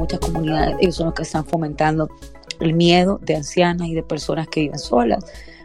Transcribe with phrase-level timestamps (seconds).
[0.00, 2.08] muchas comunidades, ellos son los que están fomentando
[2.58, 5.24] el miedo de ancianas y de personas que viven solas,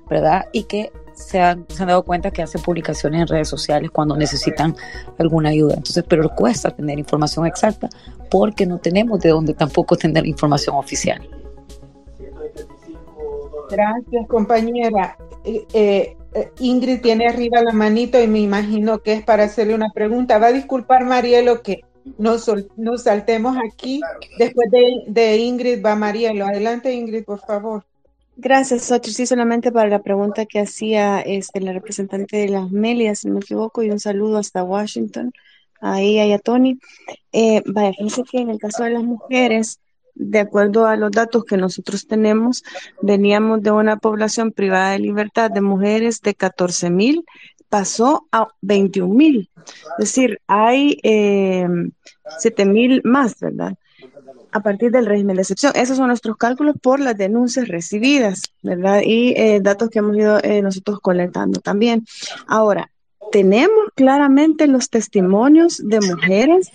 [0.09, 0.45] ¿verdad?
[0.51, 4.17] Y que se han, se han, dado cuenta que hacen publicaciones en redes sociales cuando
[4.17, 4.75] necesitan
[5.17, 5.75] alguna ayuda.
[5.75, 7.89] Entonces, pero cuesta tener información exacta
[8.29, 11.27] porque no tenemos de dónde tampoco tener información oficial.
[13.69, 15.17] Gracias, compañera.
[15.43, 19.89] Eh, eh, Ingrid tiene arriba la manito y me imagino que es para hacerle una
[19.93, 20.37] pregunta.
[20.37, 21.81] Va a disculpar, Marielo, que
[22.17, 24.01] nos, nos saltemos aquí.
[24.37, 26.45] Después de, de Ingrid va Marielo.
[26.45, 27.85] Adelante, Ingrid, por favor.
[28.37, 28.91] Gracias.
[29.03, 33.35] Sí, solamente para la pregunta que hacía este, la representante de las Melias, si no
[33.35, 35.31] me equivoco, y un saludo hasta Washington,
[35.79, 36.79] ahí hay a Tony.
[37.31, 39.79] Eh, vaya, fíjense que en el caso de las mujeres,
[40.15, 42.63] de acuerdo a los datos que nosotros tenemos,
[43.01, 47.23] veníamos de una población privada de libertad de mujeres de 14 mil,
[47.75, 49.49] pasó a 21 mil.
[49.99, 51.67] Es decir, hay eh,
[52.39, 53.75] 7 mil más, ¿verdad?
[54.53, 55.73] a partir del régimen de excepción.
[55.75, 59.01] Esos son nuestros cálculos por las denuncias recibidas, ¿verdad?
[59.03, 62.05] Y eh, datos que hemos ido eh, nosotros colectando también.
[62.47, 62.89] Ahora,
[63.33, 66.71] tenemos claramente los testimonios de mujeres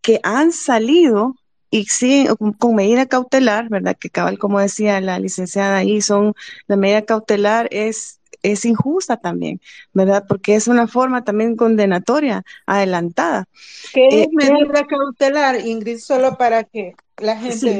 [0.00, 1.36] que han salido
[1.70, 2.26] y sí,
[2.58, 3.96] con, medida cautelar, ¿verdad?
[3.96, 6.34] Que cabal, como decía la licenciada ahí, son,
[6.66, 8.18] la medida cautelar es
[8.52, 9.60] es injusta también,
[9.92, 10.24] ¿verdad?
[10.28, 13.46] Porque es una forma también condenatoria, adelantada.
[13.92, 15.98] ¿Qué es eh, medida cautelar, Ingrid?
[15.98, 17.56] Solo para que la gente...
[17.56, 17.78] Sí,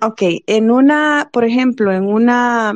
[0.00, 2.74] ok, en una, por ejemplo, en una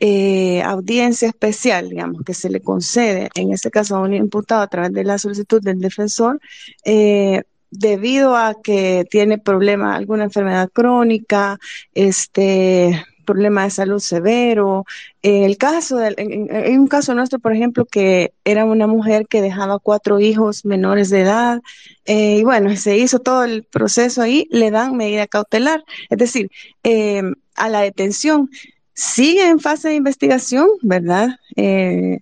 [0.00, 4.68] eh, audiencia especial, digamos, que se le concede, en este caso a un imputado a
[4.68, 6.40] través de la solicitud del defensor,
[6.84, 11.58] eh, debido a que tiene problema, alguna enfermedad crónica,
[11.94, 14.84] este, problema de salud severo.
[15.22, 20.20] El caso, en, un caso nuestro, por ejemplo, que era una mujer que dejaba cuatro
[20.20, 21.62] hijos menores de edad,
[22.04, 26.50] eh, y bueno, se hizo todo el proceso ahí, le dan medida cautelar, es decir,
[26.82, 27.22] eh,
[27.54, 28.50] a la detención.
[28.94, 31.28] Sigue en fase de investigación, ¿verdad?
[31.56, 32.18] Eh,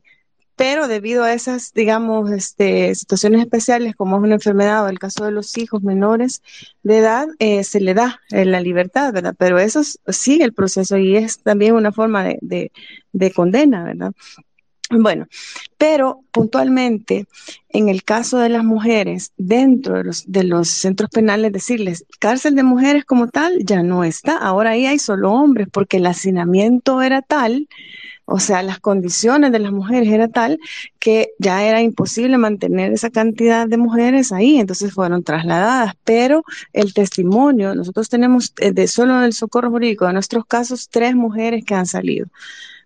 [0.61, 5.25] pero debido a esas, digamos, este, situaciones especiales como es una enfermedad o el caso
[5.25, 6.43] de los hijos menores
[6.83, 9.35] de edad, eh, se le da eh, la libertad, ¿verdad?
[9.39, 12.71] Pero eso sigue el proceso y es también una forma de,
[13.35, 14.13] condena, ¿verdad?
[14.91, 15.29] Bueno,
[15.79, 17.25] pero puntualmente,
[17.71, 22.55] en el caso de las mujeres, dentro de los, de los centros penales, decirles, cárcel
[22.55, 27.01] de mujeres como tal ya no está, ahora ahí hay solo hombres, porque el hacinamiento
[27.01, 27.67] era tal
[28.31, 30.61] o sea, las condiciones de las mujeres era tal
[31.01, 36.95] que ya era imposible mantener esa cantidad de mujeres ahí, entonces fueron trasladadas, pero el
[36.95, 41.75] testimonio, nosotros tenemos eh, de solo del socorro jurídico, de nuestros casos, tres mujeres que
[41.75, 42.29] han salido,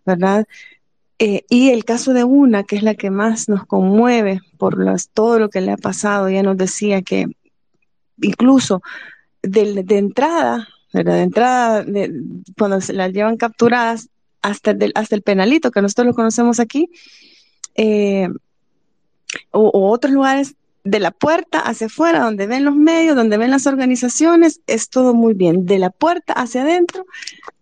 [0.06, 0.46] ¿verdad?
[1.18, 4.82] Eh, y el caso de una, que es la que más nos conmueve por
[5.12, 7.26] todo lo que le ha pasado, ella nos decía que
[8.22, 8.80] incluso
[9.42, 11.14] de, entrada, ¿verdad?
[11.16, 11.84] De entrada,
[12.56, 14.08] cuando se las llevan capturadas,
[14.44, 16.90] hasta el, hasta el penalito, que nosotros lo conocemos aquí,
[17.74, 18.28] eh,
[19.50, 23.66] o, otros lugares de la puerta hacia afuera, donde ven los medios, donde ven las
[23.66, 25.64] organizaciones, es todo muy bien.
[25.64, 27.06] De la puerta hacia adentro,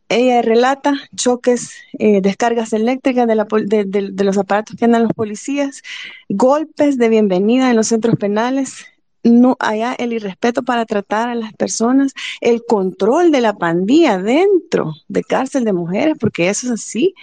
[0.09, 5.83] ella relata choques, eh, descargas eléctricas de, de, los aparatos que andan los policías,
[6.29, 8.87] golpes de bienvenida en los centros penales,
[9.23, 14.95] no haya el irrespeto para tratar a las personas, el control de la pandilla dentro
[15.09, 17.15] de cárcel de mujeres, porque eso es así.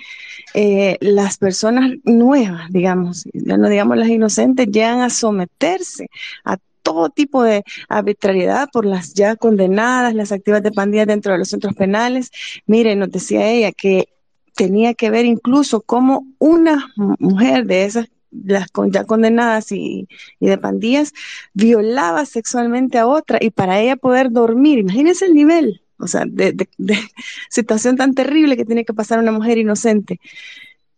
[0.54, 6.10] Eh, las personas nuevas, digamos, ya no digamos las inocentes, llegan a someterse
[6.46, 11.40] a todo tipo de arbitrariedad por las ya condenadas, las activas de pandilla dentro de
[11.40, 12.32] los centros penales.
[12.66, 14.10] Miren, nos decía ella que
[14.56, 20.08] tenía que ver incluso cómo una mujer de esas las ya condenadas y,
[20.40, 21.14] de pandillas,
[21.54, 26.68] violaba sexualmente a otra y para ella poder dormir, imagínense el nivel, o sea, de,
[27.50, 30.20] situación tan terrible que tiene que pasar una mujer inocente.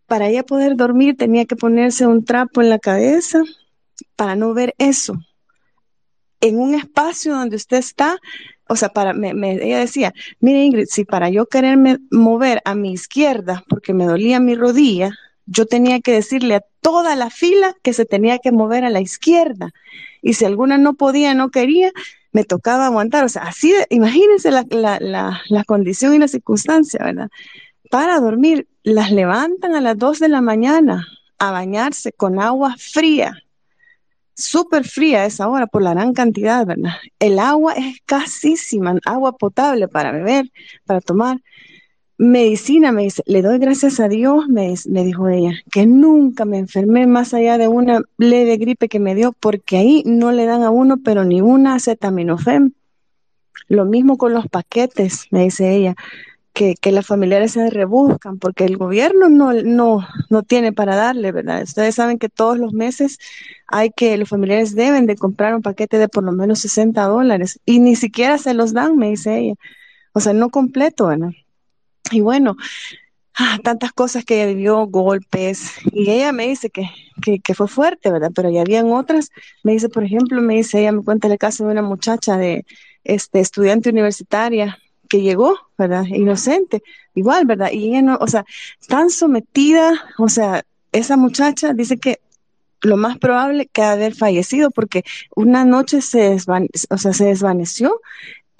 [0.07, 3.41] Para ella poder dormir tenía que ponerse un trapo en la cabeza
[4.15, 5.17] para no ver eso.
[6.41, 8.17] En un espacio donde usted está,
[8.67, 12.93] o sea, para, me, ella decía, mire Ingrid, si para yo quererme mover a mi
[12.93, 15.11] izquierda porque me dolía mi rodilla,
[15.51, 19.01] yo tenía que decirle a toda la fila que se tenía que mover a la
[19.01, 19.71] izquierda.
[20.21, 21.91] Y si alguna no podía, no quería,
[22.31, 23.25] me tocaba aguantar.
[23.25, 27.29] O sea, así, imagínense la, la, la, condición y la circunstancia, ¿verdad?
[27.89, 31.05] Para dormir, las levantan a las 2 de la mañana
[31.37, 33.35] a bañarse con agua fría,
[34.33, 36.93] súper fría esa hora por la gran cantidad, ¿verdad?
[37.19, 40.49] El agua es casísima, agua potable para beber,
[40.85, 41.41] para tomar
[42.21, 47.07] medicina, me dice, le doy gracias a Dios, me, dijo ella, que nunca me enfermé
[47.07, 50.69] más allá de una leve gripe que me dio, porque ahí no le dan a
[50.69, 52.75] uno, pero ni una acetaminofén.
[53.67, 55.95] Lo mismo con los paquetes, me dice ella,
[56.53, 61.31] que, que las familiares se rebuscan porque el gobierno no, no, no tiene para darle,
[61.31, 61.63] ¿verdad?
[61.63, 63.17] Ustedes saben que todos los meses
[63.65, 67.59] hay que, los familiares deben de comprar un paquete de por lo menos 60 dólares
[67.65, 69.55] y ni siquiera se los dan, me dice ella.
[70.13, 71.31] O sea, no completo, ¿verdad?
[72.11, 72.55] Y bueno,
[73.35, 76.89] ah, tantas cosas que ella vivió, golpes, y ella me dice que,
[77.21, 78.31] que, que, fue fuerte, ¿verdad?
[78.35, 79.31] Pero ya habían otras,
[79.63, 82.65] me dice, por ejemplo, me dice, ella me cuenta el caso de una muchacha de
[83.03, 84.77] este estudiante universitaria
[85.09, 86.05] que llegó, ¿verdad?
[86.05, 86.83] Inocente,
[87.15, 87.71] igual, ¿verdad?
[87.71, 88.45] Y ella no, o sea,
[88.87, 92.19] tan sometida, o sea, esa muchacha dice que
[92.81, 95.03] lo más probable que haber fallecido porque
[95.35, 96.37] una noche se,
[96.89, 98.01] o sea, se desvaneció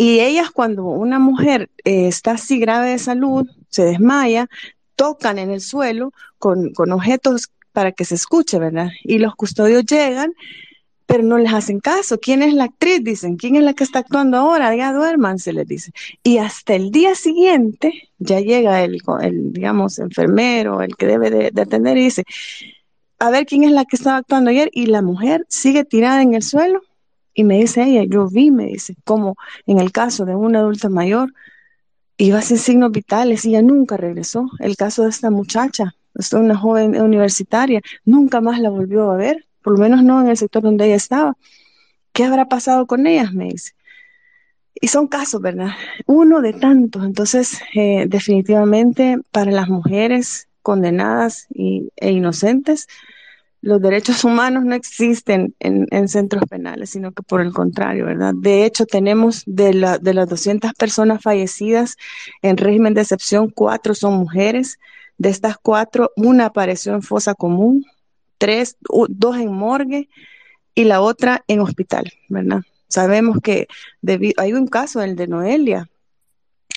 [0.02, 4.50] y ellas cuando una mujer eh, está así grave de salud, se desmaya,
[4.96, 8.90] tocan en el suelo con, con objetos para que se escuche, ¿verdad?
[9.04, 10.34] Y los custodios llegan
[11.06, 12.20] pero no les hacen caso.
[12.20, 13.04] ¿Quién es la actriz?
[13.04, 14.74] Dicen, ¿quién es la que está actuando ahora?
[14.76, 15.92] Ya duerman, se les dice.
[16.24, 21.62] Y hasta el día siguiente ya llega el, el digamos, enfermero, el que debe de,
[21.62, 22.24] atender y dice,
[23.20, 24.70] a ver quién es la que estaba actuando ayer.
[24.72, 26.82] Y la mujer sigue tirada en el suelo.
[27.34, 29.36] Y me dice ella, yo vi, me dice, como
[29.66, 31.34] en el caso de una adulta mayor,
[32.18, 34.50] iba sin signos vitales y ella nunca regresó.
[34.60, 35.96] El caso de esta muchacha,
[36.34, 40.38] una joven universitaria, nunca más la volvió a ver por lo menos no en el
[40.38, 41.38] sector donde ella estaba.
[42.14, 43.34] ¿Qué habrá pasado con ellas?
[43.34, 43.74] Me dice.
[44.74, 45.72] Y son casos, ¿verdad?
[46.06, 47.06] Uno de tantos.
[47.06, 52.88] Entonces, eh, definitivamente para las mujeres condenadas y, e inocentes,
[53.62, 58.34] los derechos humanos no existen en, en, centros penales, sino que por el contrario, ¿verdad?
[58.36, 61.98] De hecho, tenemos de, la, de las 200 personas fallecidas
[62.42, 64.80] en régimen de excepción, cuatro son mujeres.
[65.18, 67.86] De estas cuatro, una apareció en fosa común,
[68.40, 68.76] tres,
[69.10, 70.10] dos en morgue
[70.74, 72.62] y la otra en hospital, ¿verdad?
[72.88, 73.68] Sabemos que
[74.38, 75.91] hay un caso, el de Noelia.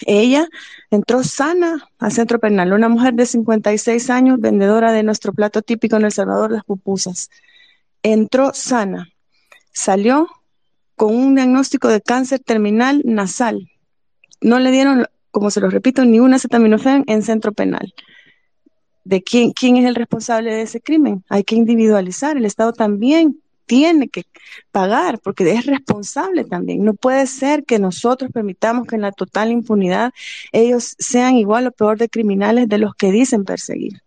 [0.06, 0.49] Ella
[0.91, 5.97] entró sana al centro penal, una mujer de 56 años, vendedora de nuestro plato típico
[5.97, 7.31] en El Salvador, las pupusas.
[8.03, 9.09] Entró sana,
[9.73, 10.29] salió
[10.97, 13.71] con un diagnóstico de cáncer terminal nasal.
[14.41, 17.95] No le dieron, como se lo repito, ni una acetaminofén en centro penal
[19.05, 21.25] de quién, quién es el responsable de ese crimen.
[21.29, 22.37] Hay que individualizar.
[22.37, 24.25] El Estado también tiene que
[24.71, 26.85] pagar porque es responsable también.
[26.85, 30.13] No puede ser que nosotros permitamos que en la total impunidad
[30.53, 34.03] ellos sean igual o peor de criminales de los que dicen perseguir.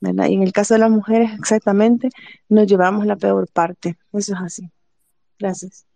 [0.00, 0.26] ¿verdad?
[0.26, 2.10] Y en el caso de las mujeres, exactamente,
[2.48, 3.96] nos llevamos la peor parte.
[4.12, 4.70] Eso es así.
[5.38, 5.86] Gracias.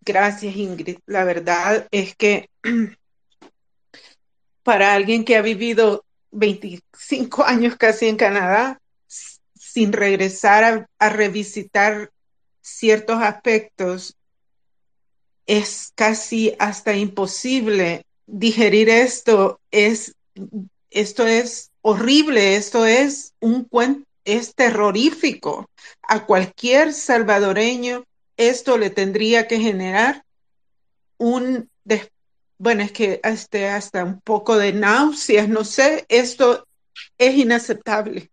[0.00, 0.98] Gracias, Ingrid.
[1.06, 2.50] La verdad es que
[4.64, 8.81] para alguien que ha vivido 25 años casi en Canadá,
[9.72, 12.10] sin regresar a, revisitar
[12.60, 14.16] ciertos aspectos,
[15.46, 19.60] es casi hasta imposible digerir esto.
[19.70, 20.14] Es,
[20.90, 25.68] esto es horrible, esto es un cuento, es terrorífico.
[26.02, 28.04] A cualquier salvadoreño
[28.36, 30.24] esto le tendría que generar
[31.18, 31.68] un
[32.62, 36.64] bueno, es que este, hasta un poco de náuseas, no sé, esto
[37.18, 38.30] es inaceptable.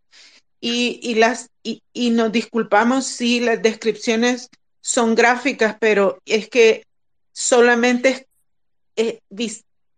[0.62, 4.50] Y, y las, y, y, nos disculpamos si las descripciones
[4.82, 6.84] son gráficas, pero es que
[7.32, 8.28] solamente
[8.98, 9.20] eh,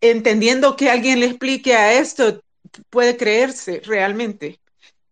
[0.01, 2.41] entendiendo que alguien le explique a esto
[2.89, 4.59] puede creerse realmente.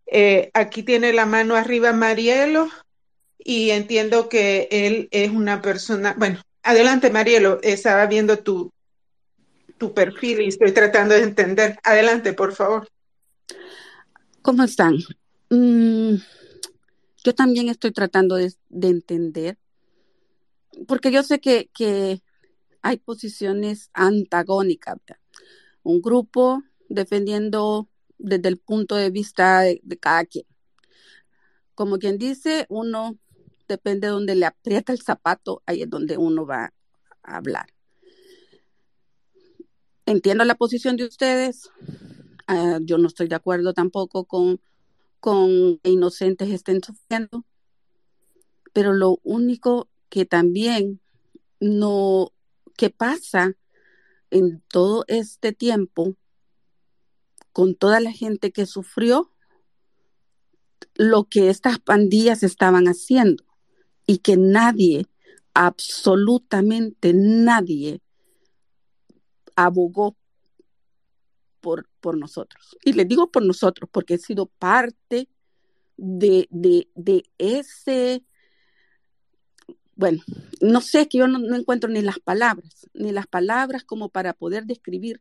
[0.06, 2.68] Eh, aquí tiene la mano arriba Marielo
[3.38, 8.72] y entiendo que él es una persona, bueno, adelante Marielo, estaba viendo tu,
[9.78, 11.78] tu perfil y estoy tratando de entender.
[11.82, 12.88] Adelante, por favor.
[14.42, 14.98] ¿Cómo están?
[15.50, 16.14] Mm,
[17.24, 19.58] yo también estoy tratando de, entender,
[20.86, 22.22] porque yo sé que,
[22.82, 24.96] hay posiciones antagónicas.
[25.82, 30.46] Un grupo defendiendo desde el punto de vista de, cada quien.
[31.74, 33.18] Como quien dice, uno
[33.68, 36.72] depende de donde le aprieta el zapato, ahí es donde uno va
[37.22, 37.66] a hablar.
[40.06, 41.70] Entiendo la posición de ustedes.
[42.48, 44.58] Uh, yo no estoy de acuerdo tampoco con,
[45.20, 47.44] con inocentes estén sufriendo.
[48.72, 51.00] Pero lo único que también
[51.60, 52.32] no,
[52.76, 53.56] que pasa
[54.30, 56.16] en todo este tiempo
[57.52, 59.30] con toda la gente que sufrió
[60.94, 63.44] lo que estas pandillas estaban haciendo
[64.06, 65.06] y que nadie,
[65.54, 68.00] absolutamente nadie,
[69.56, 70.16] abogó
[71.60, 72.76] por, por nosotros.
[72.84, 75.28] Y les digo por nosotros porque he sido parte
[75.96, 78.24] de, de, de ese
[80.00, 80.22] bueno,
[80.62, 84.64] no sé, que yo no, encuentro ni las palabras, ni las palabras como para poder
[84.64, 85.20] describir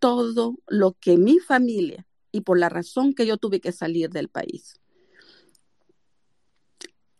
[0.00, 4.28] todo lo que mi familia y por la razón que yo tuve que salir del
[4.28, 4.80] país.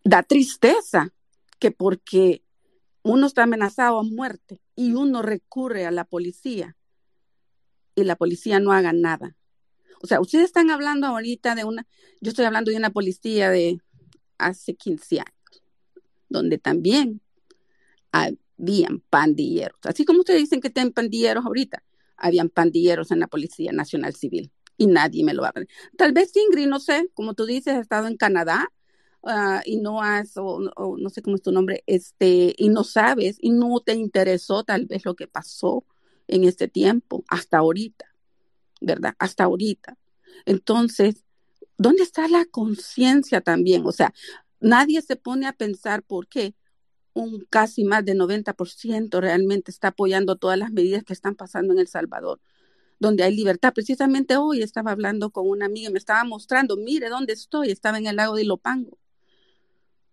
[0.03, 1.15] Da tristeza
[1.61, 2.43] que porque
[3.05, 6.77] uno está amenazado a muerte y uno recurre a la policía
[8.01, 9.37] y la policía no haga nada.
[10.01, 11.87] O sea, ustedes están hablando ahorita de una,
[12.21, 13.81] yo estoy hablando de una policía de
[14.39, 15.63] hace 15 años,
[16.29, 17.21] donde también
[18.13, 19.79] habían pandilleros.
[19.85, 21.83] Así como ustedes dicen que tienen pandilleros ahorita,
[22.17, 25.53] habían pandilleros en la Policía Nacional Civil y nadie me lo va a
[25.97, 28.73] Tal vez Ingrid, no sé, como tú dices, has estado en Canadá
[29.25, 30.61] ah, y no has, o,
[30.97, 34.87] no sé cómo es tu nombre, este, y no sabes y no te interesó tal
[34.87, 35.85] vez lo que pasó
[36.29, 38.07] en este tiempo, hasta ahorita,
[38.81, 39.15] ¿verdad?
[39.19, 39.97] Hasta ahorita.
[40.47, 41.25] Entonces,
[41.77, 43.87] ¿dónde está la conciencia también?
[43.87, 44.15] O sea,
[44.61, 46.55] nadie se pone a pensar por qué
[47.15, 51.81] un casi más de 90% realmente está apoyando todas las medidas que están pasando en
[51.81, 52.41] El Salvador,
[53.01, 53.73] donde hay libertad.
[53.75, 57.99] Precisamente hoy estaba hablando con una amiga y me estaba mostrando, mire dónde estoy, estaba
[57.99, 58.99] en el lago de Ilopango.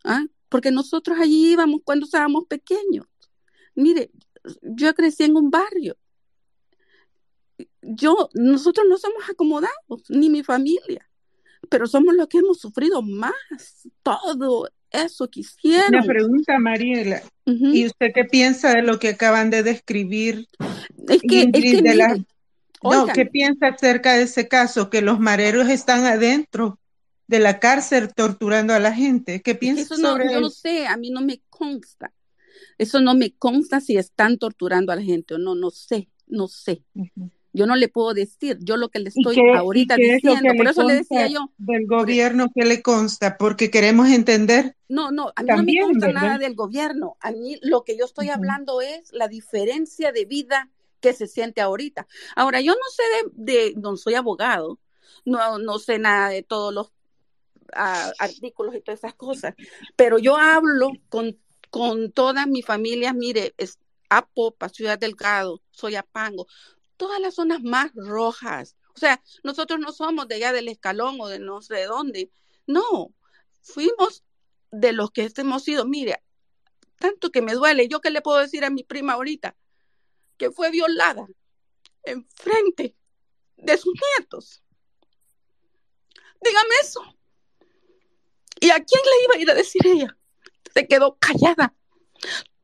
[0.04, 0.24] ¿Ah?
[0.50, 3.08] Porque nosotros allí íbamos cuando estábamos pequeños.
[3.76, 4.12] Mire,
[4.62, 5.98] yo crecí en un barrio.
[7.82, 11.10] Yo, nosotros no somos acomodados, ni mi familia,
[11.70, 13.34] pero somos los que hemos sufrido más
[14.04, 15.96] todo eso que hicieron.
[15.96, 17.22] Una pregunta, Mariela.
[17.46, 20.48] ¿Y usted qué piensa de lo que acaban de describir?
[21.08, 21.48] Es que,
[22.84, 24.90] no, ¿qué piensa acerca de ese caso?
[24.90, 26.80] Que los mareros están adentro
[27.28, 29.42] de la cárcel torturando a la gente.
[29.42, 29.98] ¿Qué piensa eso?
[29.98, 32.14] No, yo no sé, a mí no me consta.
[32.78, 36.48] Eso no me consta si están torturando a la gente o no, no sé, no
[36.48, 36.84] sé.
[37.56, 40.96] Yo no le puedo decir, yo lo que le estoy ahorita diciendo, por eso le
[40.96, 41.52] decía yo.
[41.58, 44.76] Del gobierno que le consta, porque queremos entender.
[44.90, 47.16] No, no, a mí no me consta nada del gobierno.
[47.22, 50.70] A mí lo que yo estoy hablando es la diferencia de vida
[51.00, 52.08] que se siente ahorita.
[52.36, 54.78] Ahora, yo no sé de, no soy abogado,
[55.24, 56.92] no, no sé nada de todos los
[57.74, 59.56] ah, artículos y todas esas cosas,
[59.96, 61.38] pero yo hablo con,
[61.70, 66.48] con toda mi familia, mire, es Apopa, Ciudad Delgado, Soyapango,
[66.98, 68.76] todas las zonas más rojas.
[68.96, 72.32] O sea, nosotros no somos de allá del escalón o de no sé de dónde.
[72.66, 73.14] No,
[73.62, 74.24] fuimos
[74.72, 75.86] de los que hemos sido.
[75.86, 76.24] Mire,
[76.98, 77.88] tanto que me duele.
[77.88, 79.56] ¿Yo qué le puedo decir a mi prima ahorita?
[80.38, 81.28] Que fue violada
[82.04, 82.96] en frente
[83.58, 84.64] de sus nietos.
[86.42, 87.02] Dígame eso.
[88.60, 90.18] ¿Y a quién le iba a ir a decir ella?
[90.74, 91.76] Se quedó callada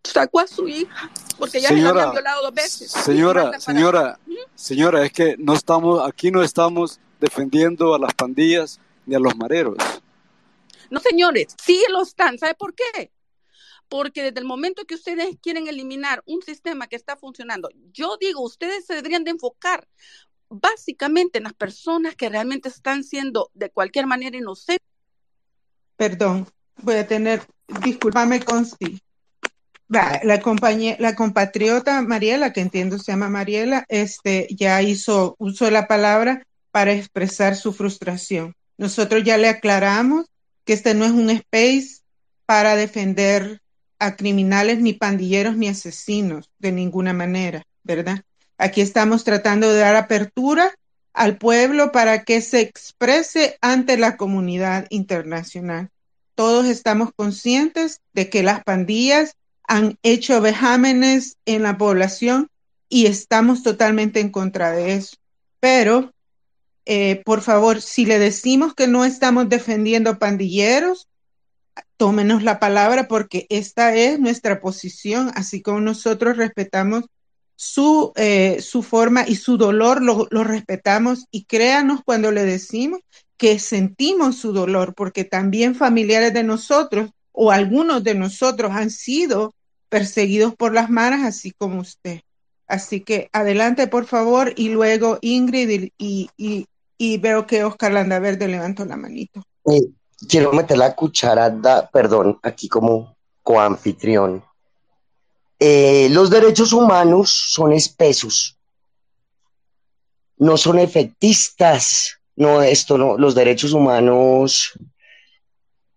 [0.04, 2.92] sacó a su hija porque ya señora, se la habían violado dos veces.
[2.92, 4.20] Señora, señora,
[4.56, 9.36] señora, es que no estamos, aquí no estamos defendiendo a las pandillas ni a los
[9.36, 9.78] mareros.
[10.90, 12.38] No, señores, sí lo están.
[12.38, 13.12] ¿Sabe por qué?
[13.88, 18.42] Porque desde el momento que ustedes quieren eliminar un sistema que está funcionando, yo digo,
[18.42, 19.88] ustedes se deberían de enfocar
[20.50, 24.86] básicamente en las personas que realmente están siendo de cualquier manera inocentes.
[25.96, 26.48] Perdón,
[26.82, 27.42] voy a tener,
[27.84, 29.02] discúlpame, Consti
[29.92, 35.88] la, la compatriota Mariela, que entiendo se llama Mariela, este, ya hizo uso de la
[35.88, 38.56] palabra para expresar su frustración.
[38.78, 40.28] Nosotros ya le aclaramos
[40.64, 42.04] que este no es un space
[42.46, 43.60] para defender
[44.00, 48.24] a criminales, ni pandilleros, ni asesinos, de ninguna manera, ¿verdad?
[48.58, 50.72] Aquí estamos tratando de dar apertura
[51.14, 55.90] al pueblo para que se exprese ante la comunidad internacional.
[56.36, 59.36] Todos estamos conscientes de que las pandillas
[59.68, 62.50] han hecho vejámenes en la población
[62.90, 65.16] y estamos totalmente en contra de eso.
[65.60, 66.12] Pero,
[66.86, 71.08] eh, por favor, si le decimos que no estamos defendiendo pandilleros,
[71.98, 77.06] tómenos la palabra porque esta es nuestra posición, así como nosotros respetamos
[77.56, 83.02] su, eh, su forma y su dolor, lo, lo respetamos y créanos cuando le decimos
[83.38, 89.54] que sentimos su dolor, porque también familiares de nosotros o algunos de nosotros han sido
[89.90, 92.22] perseguidos por las maras, así como usted.
[92.68, 96.30] Así que adelante, por favor, y luego Ingrid y,
[96.98, 99.44] y, veo que Oscar Landaverde levantó la manito.
[100.30, 104.44] quiero meter la cucharada, perdón, aquí como coanfitrión.
[105.60, 108.58] Eh, los derechos humanos son espesos,
[110.38, 114.72] no son efectistas, no, esto no, los derechos humanos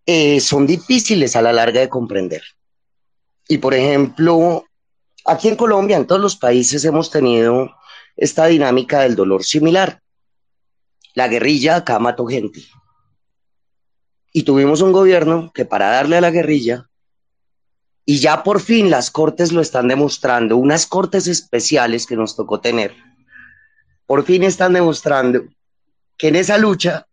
[0.07, 2.43] eh, son difíciles a la larga de comprender.
[3.49, 4.65] Y por ejemplo,
[5.25, 7.71] aquí en Colombia, en todos los países hemos tenido
[8.17, 10.01] esta dinámica del dolor similar.
[11.15, 12.63] La guerrilla acá mató gente.
[14.33, 16.89] Y tuvimos un gobierno que para darle a la guerrilla
[18.05, 22.61] y ya por fin las cortes lo están demostrando, unas cortes especiales que nos tocó
[22.61, 22.95] tener,
[24.07, 25.45] por fin están demostrando
[26.19, 27.07] que en esa lucha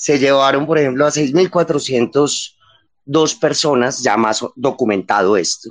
[0.00, 5.68] se llevaron, por ejemplo, a 6.402 personas, ya más documentado esto,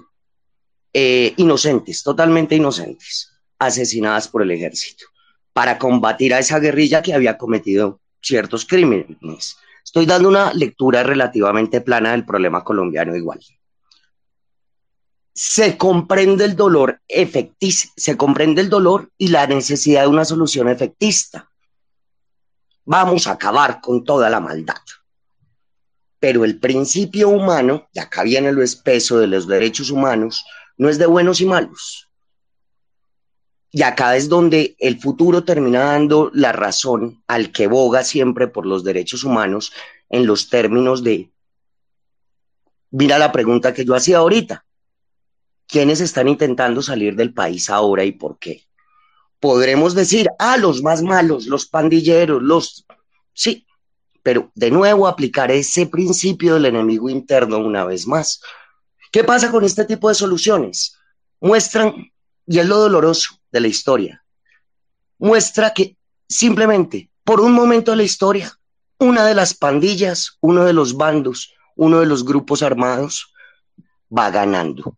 [0.94, 5.06] eh, inocentes, totalmente inocentes, asesinadas por el ejército,
[5.52, 9.58] para combatir a esa guerrilla que había cometido ciertos crímenes.
[9.84, 13.40] Estoy dando una lectura relativamente plana del problema colombiano igual
[15.34, 20.68] se comprende el dolor efectista, se comprende el dolor y la necesidad de una solución
[20.68, 21.49] efectista.
[22.92, 24.82] Vamos a acabar con toda la maldad.
[26.20, 30.44] Pero el principio humano, y acá viene lo espeso de los derechos humanos,
[30.76, 32.10] no es de buenos y malos.
[33.70, 38.66] Y acá es donde el futuro termina dando la razón al que boga siempre por
[38.66, 39.72] los derechos humanos
[40.10, 41.30] en los términos de,
[42.90, 44.66] mira la pregunta que yo hacía ahorita,
[45.68, 48.68] quiénes están intentando salir del país ahora y por qué.
[49.40, 52.86] Podremos decir, ah, los más malos, los pandilleros, los...
[53.34, 53.66] Sí,
[54.22, 58.42] pero de nuevo aplicar ese principio del enemigo interno una vez más.
[59.12, 60.98] ¿Qué pasa con este tipo de soluciones?
[61.40, 62.12] Muestran,
[62.46, 64.24] y es lo doloroso de la historia,
[65.18, 68.60] muestra que simplemente por un momento de la historia,
[68.98, 73.34] una de las pandillas, uno de los bandos, uno de los grupos armados
[74.16, 74.98] va ganando.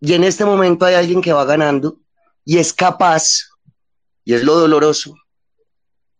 [0.00, 2.00] Y en este momento hay alguien que va ganando
[2.46, 3.50] y es capaz,
[4.24, 5.16] y es lo doloroso,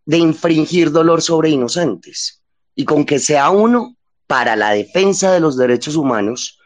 [0.05, 2.43] de infringir dolor sobre inocentes.
[2.75, 6.59] Y con que sea uno para la defensa de los derechos humanos,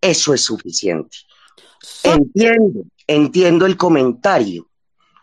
[0.00, 1.16] eso es suficiente.
[2.04, 4.70] Entiendo, entiendo el comentario.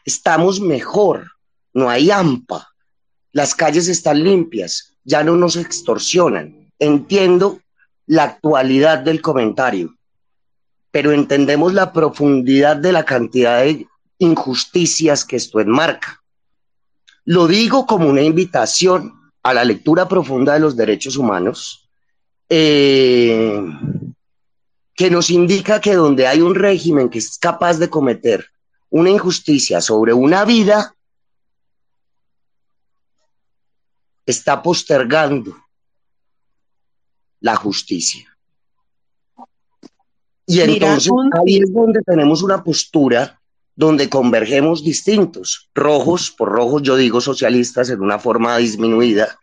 [0.03, 1.31] Estamos mejor,
[1.73, 2.67] no hay AMPA,
[3.31, 6.69] las calles están limpias, ya no nos extorsionan.
[6.79, 7.61] Entiendo
[8.07, 9.95] la actualidad del comentario,
[10.93, 13.87] pero entendemos la profundidad de la cantidad de
[14.19, 16.21] injusticias que esto enmarca.
[17.25, 21.89] Lo digo como una invitación a la lectura profunda de los derechos humanos,
[22.47, 23.59] eh,
[24.93, 28.45] que nos indica que donde hay un régimen que es capaz de cometer
[28.91, 30.95] una injusticia sobre una vida,
[34.27, 35.57] está postergando
[37.39, 38.32] la justicia.
[40.53, 43.39] Y entonces ahí es donde tenemos una postura
[43.75, 49.39] donde convergemos distintos, rojos, por rojos yo digo socialistas en una forma disminuida,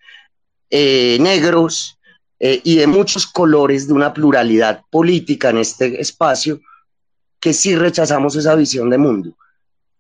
[0.71, 1.99] eh, negros
[2.39, 6.61] eh, y de muchos colores, de una pluralidad política en este espacio,
[7.41, 9.37] que sí rechazamos esa visión de mundo,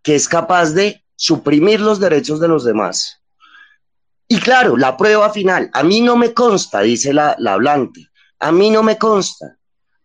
[0.02, 3.20] que es capaz de suprimir los derechos de los demás.
[4.28, 8.52] Y claro, la prueba final, a mí no me consta, dice la, la hablante, a
[8.52, 9.56] mí no me consta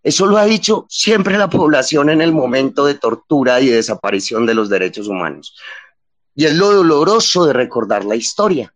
[0.06, 4.46] eso lo ha dicho siempre la población en el momento de tortura y de desaparición
[4.46, 5.56] de los derechos humanos.
[6.36, 8.72] Y es lo doloroso de recordar la historia.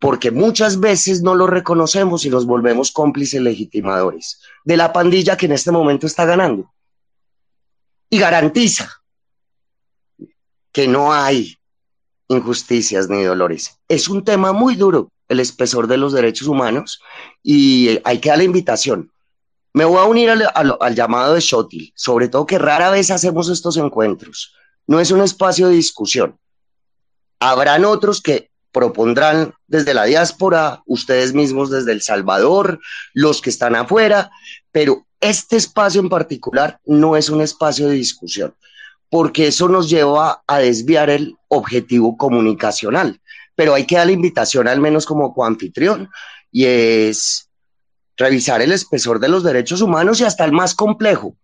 [0.00, 5.46] Porque muchas veces no lo reconocemos y nos volvemos cómplices legitimadores de la pandilla que
[5.46, 6.72] en este momento está ganando.
[8.10, 8.90] Y garantiza
[10.72, 11.56] que no hay
[12.26, 13.78] injusticias ni dolores.
[13.86, 17.00] Es un tema muy duro, el espesor de los derechos humanos,
[17.42, 19.12] y hay que dar la invitación
[19.74, 23.76] me voy a unir al, llamado de Shotil, sobre todo que rara vez hacemos estos
[23.76, 24.54] encuentros.
[24.86, 26.38] No es un espacio de discusión.
[27.40, 32.80] Habrán otros que propondrán desde la diáspora, ustedes mismos desde El Salvador,
[33.14, 34.30] los que están afuera,
[34.70, 38.54] pero este espacio en particular no es un espacio de discusión,
[39.10, 43.20] porque eso nos lleva a desviar el objetivo comunicacional.
[43.54, 46.10] Pero hay que dar la invitación, al menos como coanfitrión,
[46.50, 47.48] y es
[48.16, 51.36] revisar el espesor de los derechos humanos y hasta el más complejo.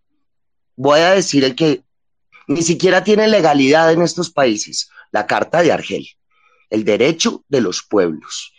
[0.75, 1.83] Voy a decir el que
[2.47, 6.07] ni siquiera tiene legalidad en estos países, la Carta de Argel,
[6.69, 8.53] el derecho de los pueblos.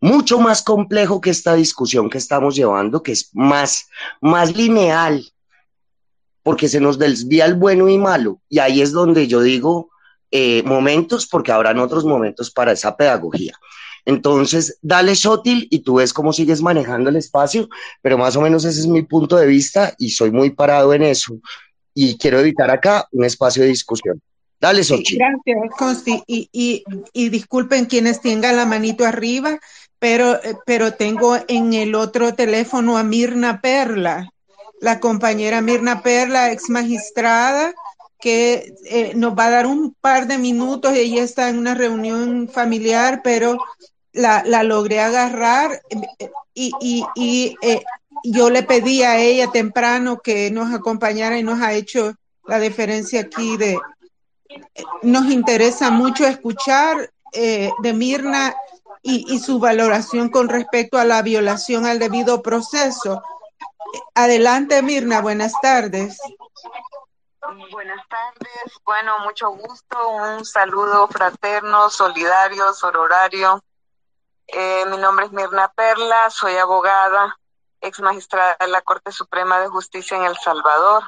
[0.00, 3.88] Mucho más complejo que esta discusión que estamos llevando, que es más,
[4.20, 5.24] más lineal,
[6.42, 8.40] porque se nos desvía el bueno y malo.
[8.48, 9.90] Y ahí es donde yo digo
[10.30, 13.54] eh, momentos, porque habrán otros momentos para esa pedagogía.
[14.04, 17.68] Entonces, dale Shotil y tú ves cómo sigues manejando el espacio,
[18.00, 21.02] pero más o menos ese es mi punto de vista y soy muy parado en
[21.02, 21.36] eso.
[21.92, 24.20] Y quiero evitar acá un espacio de discusión.
[24.60, 25.18] Dale, Xochitl.
[25.18, 26.22] Gracias, Consti.
[26.26, 26.48] Y,
[27.12, 29.58] y, disculpen quienes tengan la manito arriba,
[29.98, 34.30] pero, pero tengo en el otro teléfono a Mirna Perla,
[34.80, 37.74] la compañera Mirna Perla, ex magistrada,
[38.20, 40.92] que eh, nos va a dar un par de minutos.
[40.94, 43.58] Ella está en una reunión familiar, pero
[44.12, 45.82] la, logré agarrar
[46.54, 47.82] y, y, y, eh,
[48.24, 52.14] yo le pedí a ella temprano que nos acompañara y nos ha hecho
[52.46, 53.78] la diferencia aquí de,
[55.02, 58.54] nos interesa mucho escuchar eh, de Mirna
[59.02, 63.22] y, su valoración con respecto a la violación al debido proceso.
[64.16, 66.18] Adelante, Mirna, buenas tardes.
[67.70, 73.62] Buenas tardes, bueno, mucho gusto, un saludo fraterno, solidario, sororario.
[74.48, 77.38] Eh, mi nombre es Mirna Perla, soy abogada,
[77.80, 81.04] ex magistrada de la Corte Suprema de Justicia en El Salvador.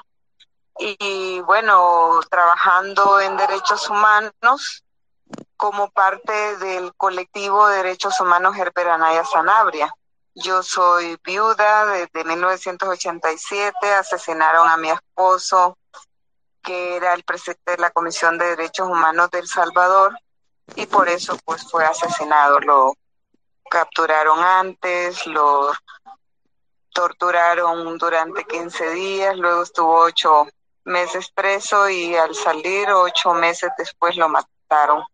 [0.79, 4.85] Y bueno, trabajando en derechos humanos
[5.57, 9.93] como parte del colectivo de derechos humanos Herperanaya Sanabria.
[10.37, 15.77] Yo soy viuda desde 1987, asesinaron a mi esposo,
[16.69, 20.15] que era el presidente de la Comisión de Derechos Humanos de El Salvador,
[20.77, 22.61] y por eso pues fue asesinado.
[22.61, 22.93] Lo
[23.71, 25.73] capturaron antes, lo
[26.93, 30.47] torturaron durante 15 días, luego estuvo ocho
[30.85, 35.05] meses preso y al salir ocho meses después lo mataron.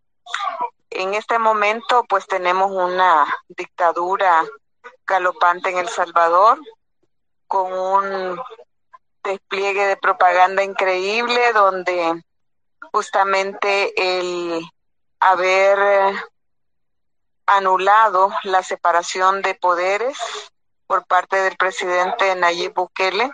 [0.90, 4.44] En este momento pues tenemos una dictadura
[5.06, 6.58] galopante en El Salvador
[7.46, 8.40] con un
[9.24, 12.22] despliegue de propaganda increíble donde
[12.92, 14.62] justamente el
[15.20, 16.14] haber
[17.46, 20.18] anulado la separación de poderes
[20.86, 23.30] por parte del presidente Nayib Bukele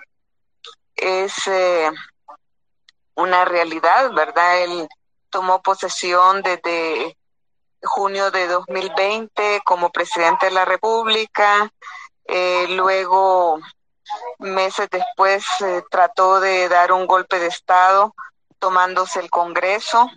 [0.95, 1.91] es eh,
[3.15, 4.63] una realidad, ¿verdad?
[4.63, 4.89] Él
[5.31, 7.17] tomó posesión desde
[7.83, 11.71] junio de 2020 como presidente de la República,
[12.25, 13.59] eh, luego
[14.39, 18.15] meses después eh, trató de dar un golpe de Estado
[18.59, 20.11] tomándose el Congreso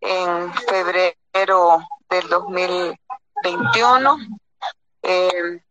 [0.00, 4.18] en febrero del 2021
[5.02, 5.62] eh,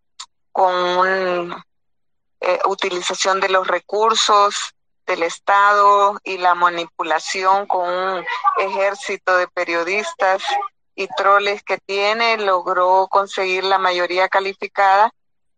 [0.51, 1.63] con
[2.65, 4.73] utilización de los recursos
[5.06, 8.25] del Estado y la manipulación con un
[8.60, 10.41] ejército de periodistas
[10.95, 15.12] y troles que tiene, logró conseguir la mayoría calificada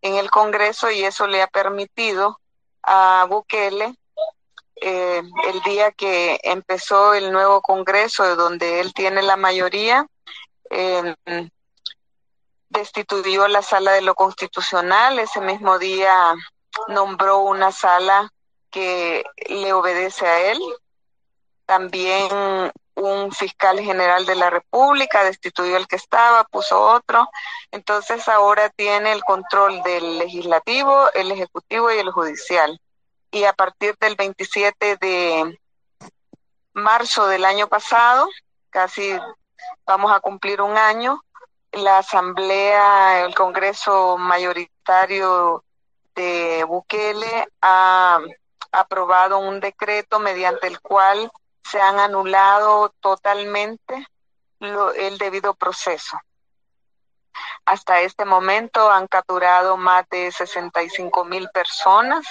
[0.03, 2.39] en el Congreso y eso le ha permitido
[2.83, 3.95] a Bukele
[4.75, 10.05] eh, el día que empezó el nuevo Congreso, donde él tiene la mayoría,
[10.69, 11.15] eh,
[12.67, 15.19] destituyó la sala de lo constitucional.
[15.19, 16.35] Ese mismo día
[16.89, 18.29] nombró una sala
[18.69, 20.59] que le obedece a él.
[21.65, 22.27] También
[22.95, 27.27] un fiscal general de la República destituyó el que estaba, puso otro.
[27.71, 32.79] Entonces ahora tiene el control del legislativo, el ejecutivo y el judicial.
[33.31, 35.59] Y a partir del 27 de
[36.73, 38.27] marzo del año pasado,
[38.69, 39.17] casi
[39.85, 41.21] vamos a cumplir un año,
[41.71, 45.63] la Asamblea, el Congreso mayoritario
[46.13, 48.19] de Bukele ha
[48.71, 51.31] aprobado un decreto mediante el cual
[51.63, 54.07] se han anulado totalmente
[54.59, 56.17] el debido proceso.
[57.65, 62.25] Hasta este momento han capturado más de 65 mil personas,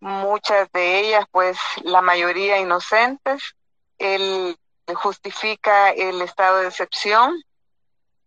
[0.00, 3.54] muchas de ellas, pues la mayoría inocentes.
[3.98, 4.58] Él
[4.94, 7.42] justifica el estado de excepción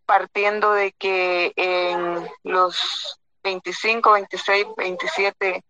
[0.05, 5.63] partiendo de que en los 25, 26, 27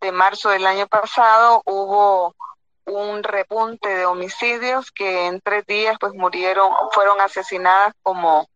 [0.00, 2.34] de marzo del año pasado hubo
[2.86, 8.48] un repunte de homicidios que en tres días pues murieron, fueron asesinadas como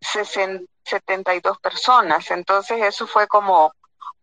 [0.00, 2.30] 72 personas.
[2.30, 3.72] Entonces eso fue como,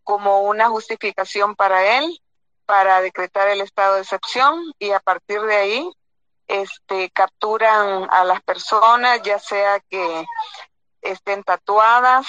[0.03, 2.19] como una justificación para él
[2.65, 5.91] para decretar el estado de excepción y a partir de ahí
[6.47, 10.25] este capturan a las personas ya sea que
[11.01, 12.25] estén tatuadas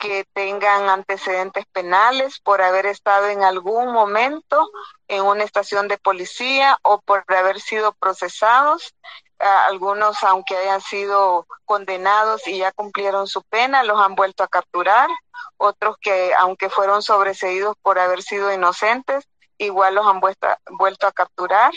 [0.00, 4.70] que tengan antecedentes penales por haber estado en algún momento
[5.06, 8.94] en una estación de policía o por haber sido procesados.
[9.38, 15.08] algunos, aunque hayan sido condenados y ya cumplieron su pena, los han vuelto a capturar.
[15.56, 19.24] Otros que, aunque fueron sobreseídos por haber sido inocentes,
[19.58, 21.72] igual los han vuelto, a capturar.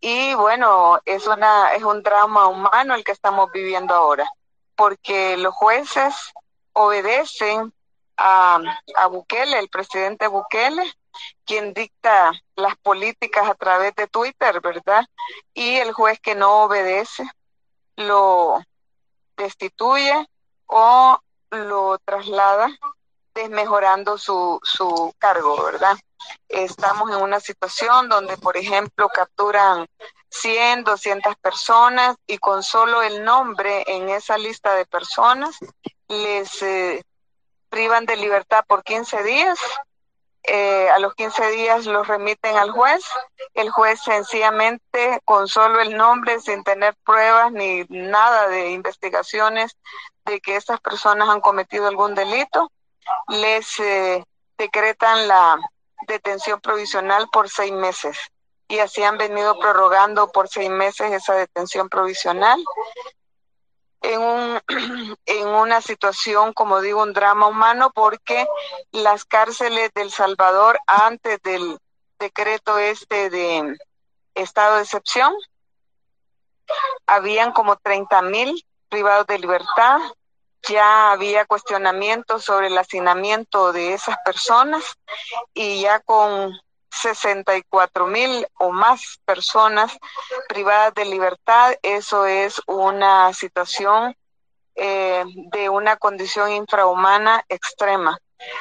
[0.00, 4.26] Y bueno, es, una, es un drama humano el que estamos viviendo ahora,
[4.76, 6.32] porque los jueces
[6.72, 7.72] obedecen
[8.16, 8.60] a,
[8.96, 10.92] a Bukele, el presidente Bukele,
[11.44, 15.04] quien dicta las políticas a través de Twitter, ¿verdad?
[15.54, 17.24] Y el juez que no obedece
[17.96, 18.62] lo
[19.36, 20.26] destituye
[20.66, 21.18] o
[21.50, 22.68] lo traslada
[23.34, 25.96] desmejorando su, su cargo, ¿verdad?
[26.48, 29.86] Estamos en una situación donde, por ejemplo, capturan
[30.28, 35.58] 100, 200 personas y con solo el nombre en esa lista de personas
[36.12, 37.02] les eh,
[37.68, 39.58] privan de libertad por 15 días.
[40.44, 43.02] Eh, a los 15 días los remiten al juez.
[43.54, 49.76] El juez sencillamente, con solo el nombre, sin tener pruebas ni nada de investigaciones
[50.24, 52.70] de que estas personas han cometido algún delito,
[53.28, 54.24] les eh,
[54.58, 55.58] decretan la
[56.06, 58.18] detención provisional por seis meses.
[58.68, 62.62] Y así han venido prorrogando por seis meses esa detención provisional
[64.02, 64.60] en, un,
[65.26, 68.46] en una situación, como digo, un drama humano, porque
[68.90, 71.78] las cárceles del Salvador, antes del
[72.18, 73.76] decreto este de
[74.34, 75.32] estado de excepción,
[77.06, 80.00] habían como 30 mil privados de libertad,
[80.68, 84.84] ya había cuestionamientos sobre el hacinamiento de esas personas
[85.54, 86.52] y ya con
[86.92, 89.96] 64 mil o más personas
[90.48, 91.74] privadas de libertad.
[91.82, 94.14] Eso es una situación
[94.74, 98.16] eh, de una condición infrahumana extrema,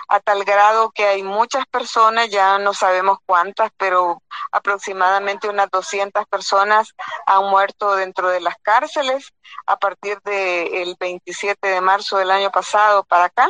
[0.10, 6.26] a tal grado que hay muchas personas, ya no sabemos cuántas, pero aproximadamente unas 200
[6.28, 6.94] personas
[7.26, 9.32] han muerto dentro de las cárceles
[9.66, 13.50] a partir del 27 de marzo del año pasado para acá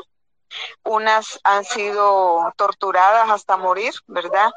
[0.84, 4.52] unas han sido torturadas hasta morir, ¿verdad?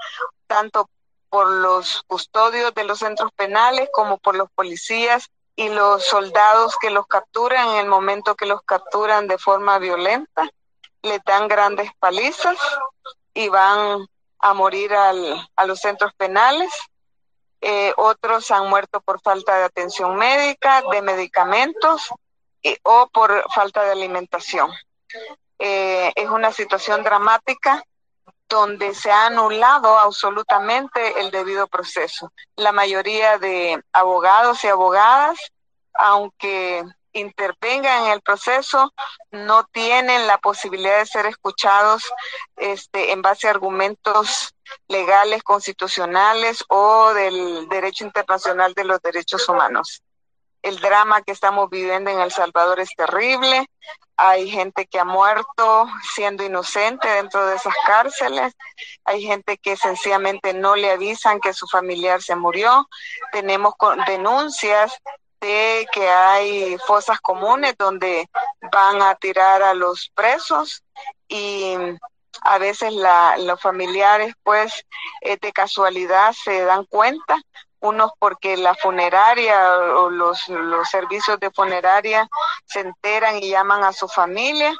[0.46, 0.88] Tanto
[1.28, 6.90] por los custodios de los centros penales como por los policías y los soldados que
[6.90, 10.48] los capturan en el momento que los capturan de forma violenta,
[11.02, 12.56] le dan grandes palizas
[13.34, 14.06] y van
[14.38, 16.72] a morir al, a los centros penales.
[17.60, 22.10] Eh, otros han muerto por falta de atención médica, de medicamentos
[22.82, 24.70] o por falta de alimentación.
[25.66, 27.82] Eh, es una situación dramática
[28.50, 32.30] donde se ha anulado absolutamente el debido proceso.
[32.54, 35.38] La mayoría de abogados y abogadas,
[35.94, 38.92] aunque intervengan en el proceso,
[39.30, 42.12] no tienen la posibilidad de ser escuchados
[42.56, 44.54] este, en base a argumentos
[44.86, 50.03] legales, constitucionales o del derecho internacional de los derechos humanos
[50.64, 53.68] el drama que estamos viviendo en El Salvador es terrible.
[54.16, 58.54] Hay gente que ha muerto siendo inocente dentro de esas cárceles.
[59.04, 62.88] Hay gente que sencillamente no le avisan que su familiar se murió.
[63.30, 63.74] Tenemos
[64.06, 64.98] denuncias
[65.38, 68.26] de que hay fosas comunes donde
[68.72, 70.82] van a tirar a los presos
[71.28, 71.76] y
[72.40, 72.94] a veces
[73.38, 74.86] los familiares pues
[75.20, 77.38] eh, de casualidad se dan cuenta
[77.84, 82.26] unos porque la funeraria o los, los servicios de funeraria
[82.64, 84.74] se enteran y llaman a su familia,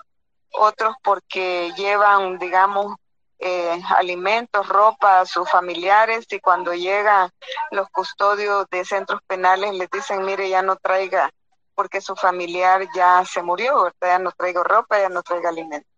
[0.53, 2.97] otros porque llevan, digamos,
[3.39, 7.31] eh, alimentos, ropa a sus familiares y cuando llegan
[7.73, 11.31] los custodios de centros penales les dicen, mire, ya no traiga,
[11.75, 15.91] porque su familiar ya se murió, ya no traigo ropa, ya no traiga alimentos.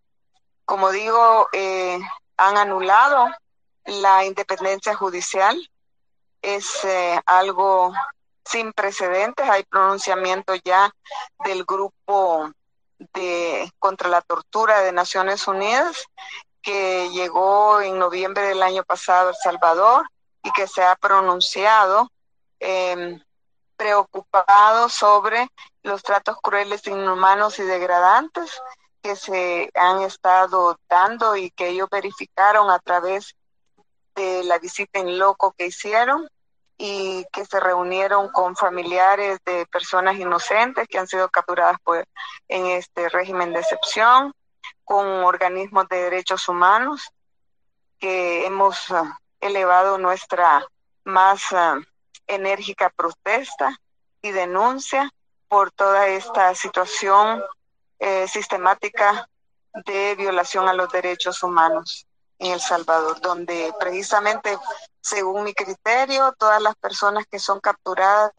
[0.64, 2.00] Como digo, eh,
[2.36, 3.28] han anulado
[3.84, 5.56] la independencia judicial,
[6.46, 7.92] es eh, algo
[8.44, 9.48] sin precedentes.
[9.48, 10.90] Hay pronunciamiento ya
[11.44, 12.50] del grupo
[13.12, 16.06] de contra la tortura de Naciones Unidas
[16.62, 20.06] que llegó en noviembre del año pasado a El Salvador
[20.42, 22.10] y que se ha pronunciado
[22.60, 23.20] em,
[23.76, 25.48] preocupado sobre
[25.82, 28.62] los tratos crueles, inhumanos y degradantes
[29.02, 33.34] que se han estado dando y que ellos verificaron a través
[34.14, 36.28] de la visita en loco que hicieron
[36.78, 42.06] y que se reunieron con familiares de personas inocentes que han sido capturadas por,
[42.48, 44.34] en este régimen de excepción,
[44.84, 47.10] con organismos de derechos humanos,
[47.98, 50.66] que hemos ah, elevado nuestra
[51.04, 51.42] más
[52.26, 53.78] enérgica protesta
[54.20, 55.10] y denuncia
[55.48, 57.42] por toda esta situación
[57.98, 59.28] eh, sistemática
[59.86, 62.06] de violación a los derechos humanos
[62.38, 64.58] en El Salvador, donde precisamente,
[65.06, 68.32] según mi criterio, todas las personas que son capturadas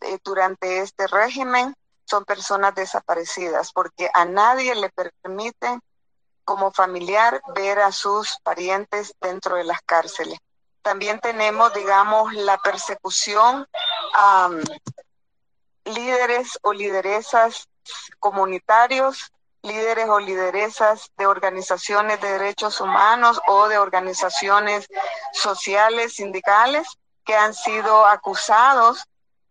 [0.00, 1.72] eh, durante este régimen
[2.04, 5.78] son personas desaparecidas, porque a nadie le permite
[6.44, 10.40] como familiar ver a sus parientes dentro de las cárceles.
[10.82, 13.68] También tenemos, digamos, la persecución
[14.14, 14.50] a
[15.84, 17.68] líderes o lideresas
[18.18, 19.30] comunitarios
[19.62, 24.86] líderes o lideresas de organizaciones de derechos humanos o de organizaciones
[25.32, 26.86] sociales, sindicales,
[27.24, 29.04] que han sido acusados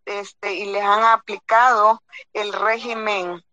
[0.05, 2.01] este, y les han aplicado
[2.33, 3.43] el régimen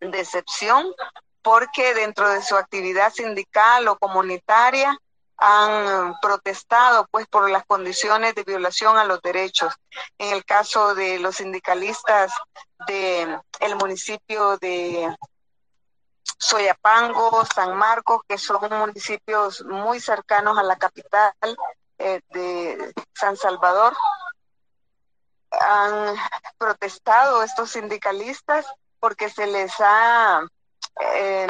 [0.00, 0.94] de excepción
[1.42, 4.96] porque dentro de su actividad sindical o comunitaria
[5.36, 9.74] han protestado pues por las condiciones de violación a los derechos.
[10.16, 12.32] En el caso de los sindicalistas
[12.86, 15.14] del el municipio de
[16.38, 21.32] Soyapango, San Marcos, que son municipios muy cercanos a la capital
[21.98, 23.96] eh, de San Salvador.
[25.60, 26.16] Han
[26.58, 28.66] protestado estos sindicalistas
[28.98, 30.42] porque se les ha
[31.00, 31.46] eh,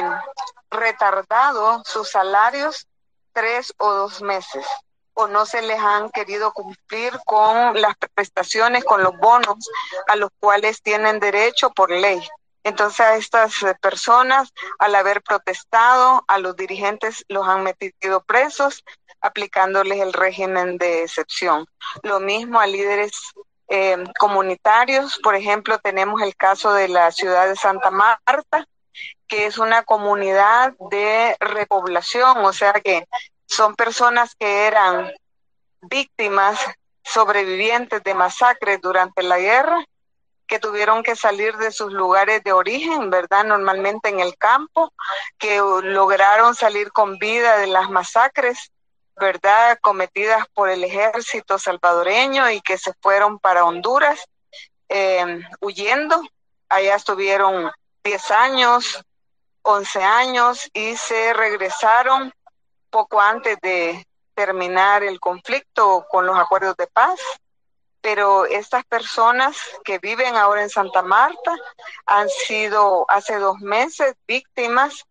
[0.69, 2.87] retardado sus salarios
[3.33, 4.65] tres o dos meses
[5.15, 9.69] o no se les han querido cumplir con las prestaciones, con los bonos
[10.07, 12.21] a los cuales tienen derecho por ley.
[12.65, 18.83] Entonces a estas eh, personas, al haber protestado, a los dirigentes los han metido presos,
[19.21, 21.67] aplicándoles el régimen de excepción.
[22.01, 23.11] Lo mismo a líderes
[23.67, 28.67] eh, comunitarios, por ejemplo, tenemos el caso de la ciudad de Santa Marta,
[29.27, 33.07] que es una comunidad de repoblación, o sea que
[33.45, 35.11] son personas que eran
[35.81, 36.59] víctimas
[37.03, 39.85] sobrevivientes de masacres durante la guerra
[40.47, 43.43] que tuvieron que salir de sus lugares de origen, ¿verdad?
[43.43, 44.93] Normalmente en el campo,
[45.37, 48.71] que lograron salir con vida de las masacres,
[49.15, 49.79] ¿verdad?
[49.81, 54.25] Cometidas por el ejército salvadoreño y que se fueron para Honduras
[54.87, 56.21] em, huyendo.
[56.69, 57.71] Allá estuvieron
[58.03, 59.03] 10 años,
[59.61, 62.31] 11 años y se regresaron
[62.89, 64.05] poco antes de
[64.35, 67.19] terminar el conflicto con los acuerdos de paz
[68.05, 71.55] pero estas personas que viven ahora en Santa Marta
[72.05, 75.07] han sido hace dos meses víctimas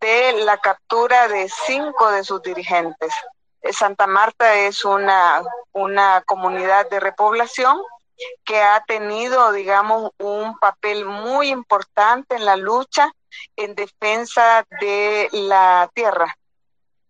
[0.00, 3.12] de la captura de cinco de sus dirigentes.
[3.60, 7.82] Eh, Santa Marta es una, una comunidad de repoblación
[8.46, 13.12] que ha tenido, digamos, un papel muy importante en la lucha
[13.56, 16.34] en defensa de la tierra,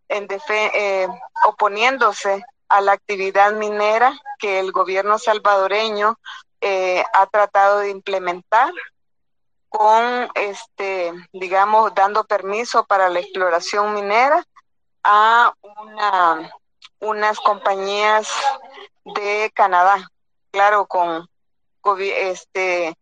[0.09, 1.07] en eh,
[1.45, 6.19] oponiéndose a la actividad minera que el gobierno salvadoreño
[6.61, 8.73] eh, ha tratado de implementar
[9.69, 14.45] con, este, digamos, dando permiso para la exploración minera
[15.05, 16.51] a una,
[17.01, 18.29] unas compañías
[19.05, 20.11] de Canadá,
[20.51, 21.29] claro, con
[21.97, 22.95] este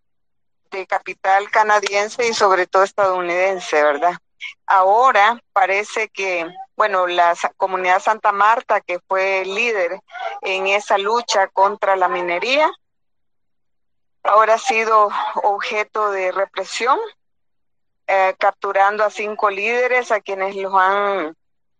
[0.71, 4.19] de capital canadiense y sobre todo estadounidense, ¿verdad?
[4.67, 9.99] Ahora parece que bueno, la comunidad Santa Marta, que fue líder
[10.43, 12.71] en esa lucha contra la minería,
[14.23, 15.11] ahora ha sido
[15.43, 16.99] objeto de represión,
[18.07, 21.35] eh, capturando a cinco líderes a quienes los han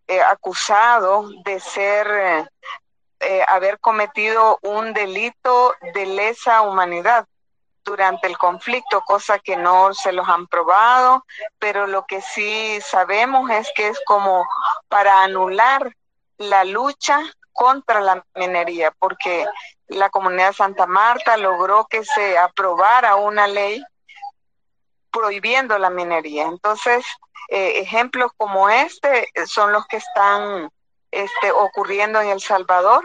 [0.07, 2.49] eh, acusado de ser,
[3.19, 7.27] eh, haber cometido un delito de lesa humanidad
[7.87, 11.25] durante el conflicto, cosa que no se los han probado,
[11.57, 14.45] pero lo que sí sabemos es que es como
[14.89, 15.95] para anular
[16.37, 17.21] la lucha
[17.53, 19.45] contra la minería, porque
[19.87, 23.81] la comunidad de Santa Marta logró que se aprobara una ley
[25.09, 26.43] prohibiendo la minería.
[26.43, 27.05] Entonces,
[27.49, 30.69] eh, ejemplos como este son los que están
[31.09, 33.01] este, ocurriendo en El Salvador,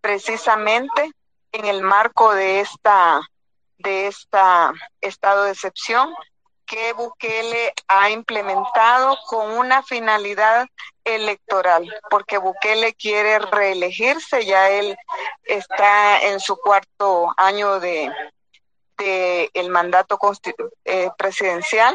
[0.00, 1.12] precisamente
[1.52, 3.20] en el marco de esta
[3.78, 4.38] de este
[5.00, 6.14] estado de excepción
[6.66, 10.66] que Bukele ha implementado con una finalidad
[11.04, 14.96] electoral, porque Bukele quiere reelegirse, ya él
[15.44, 18.10] está en su cuarto año de,
[18.96, 20.18] el mandato
[20.84, 21.94] eh, presidencial.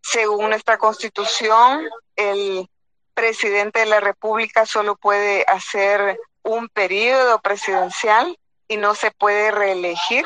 [0.00, 2.68] Según nuestra constitución, el
[3.12, 10.24] presidente de la República solo puede hacer un periodo presidencial y no se puede reelegir,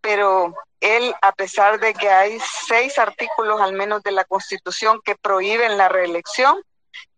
[0.00, 5.16] pero él, a pesar de que hay seis artículos al menos de la Constitución que
[5.16, 6.62] prohíben la reelección,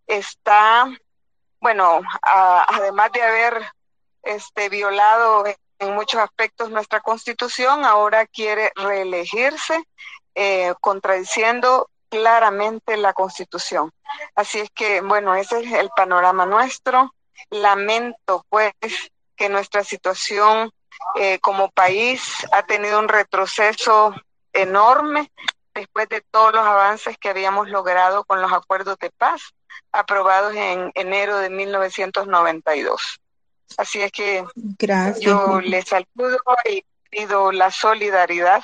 [0.07, 0.87] está,
[1.61, 3.62] bueno, además de haber
[4.23, 5.44] este, violado
[5.79, 9.85] en muchos aspectos nuestra Constitución, ahora quiere reelegirse,
[10.35, 13.92] eh, contradiciendo claramente la Constitución.
[14.35, 17.14] Así es que, bueno, ese es el panorama nuestro.
[17.51, 18.73] Lamento, pues,
[19.39, 20.71] que nuestra situación
[21.15, 22.23] eh, como país
[22.53, 24.15] ha tenido un retroceso
[24.53, 25.31] enorme
[25.75, 29.41] después de todos los avances que habíamos logrado con los acuerdos de paz
[29.93, 33.21] aprobados en enero de 1992.
[33.77, 34.45] Así es que
[35.21, 38.63] yo les saludo y pido la solidaridad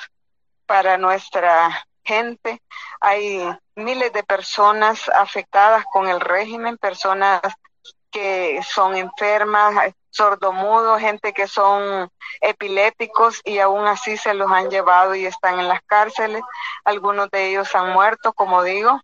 [0.65, 2.61] para nuestra gente.
[2.99, 7.41] Hay miles de personas afectadas con el régimen, personas
[8.15, 12.09] que son enfermas, sordomudos, gente que son
[12.39, 16.41] epilépticos y aún así se los han llevado y están en las cárceles.
[16.85, 19.01] Algunos de ellos han muerto, como digo.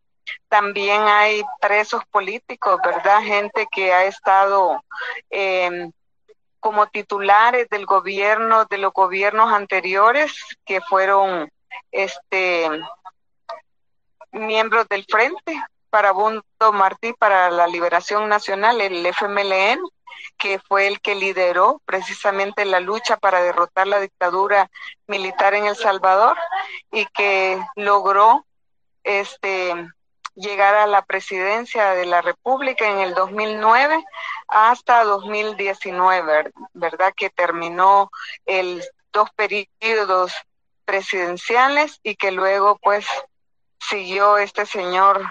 [0.47, 3.21] También hay presos políticos, ¿verdad?
[3.21, 4.81] Gente que ha estado
[5.29, 5.91] em,
[6.61, 10.33] como titulares del gobierno, de los gobiernos anteriores,
[10.63, 11.51] que fueron
[11.91, 12.69] este
[14.31, 15.61] miembros del Frente
[15.91, 19.79] Parabundo Martí para la Liberación Nacional, el FMLN,
[20.37, 24.71] que fue el que lideró precisamente la lucha para derrotar la dictadura
[25.05, 26.37] militar en El Salvador
[26.91, 28.45] y que logró
[29.03, 29.75] este
[30.35, 34.03] llegar a la presidencia de la República en el 2009
[34.47, 37.13] hasta 2019, ¿verdad?
[37.15, 38.09] Que terminó
[38.45, 40.33] el dos periodos
[40.85, 43.05] presidenciales y que luego pues
[43.79, 45.21] siguió este señor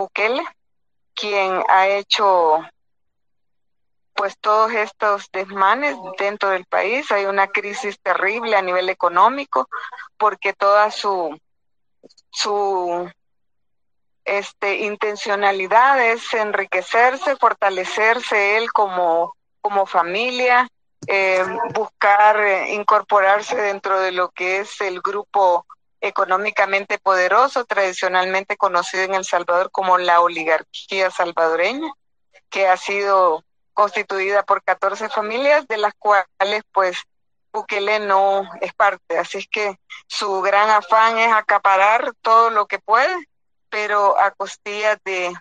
[0.00, 0.42] Bukele,
[1.14, 2.58] quien ha hecho
[4.14, 7.10] pues todos estos desmanes dentro del país.
[7.10, 9.68] Hay una crisis terrible a nivel económico
[10.16, 11.38] porque toda su
[12.30, 13.10] su
[14.24, 20.66] este, intencionalidad es enriquecerse, fortalecerse él como, como familia,
[21.06, 21.44] eh,
[21.74, 25.66] buscar eh, incorporarse dentro de lo que es el grupo
[26.00, 31.92] económicamente poderoso, tradicionalmente conocido en El Salvador como la oligarquía salvadoreña,
[32.48, 36.98] que ha sido constituida por 14 familias, de las cuales pues
[37.52, 39.18] Bukele no es parte.
[39.18, 43.14] Así es que su gran afán es acaparar todo lo que puede
[43.70, 45.32] pero a costillas de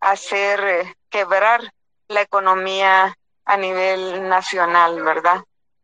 [0.00, 1.72] hacer eh, quebrar
[2.06, 5.42] la economía a nivel nacional, ¿verdad?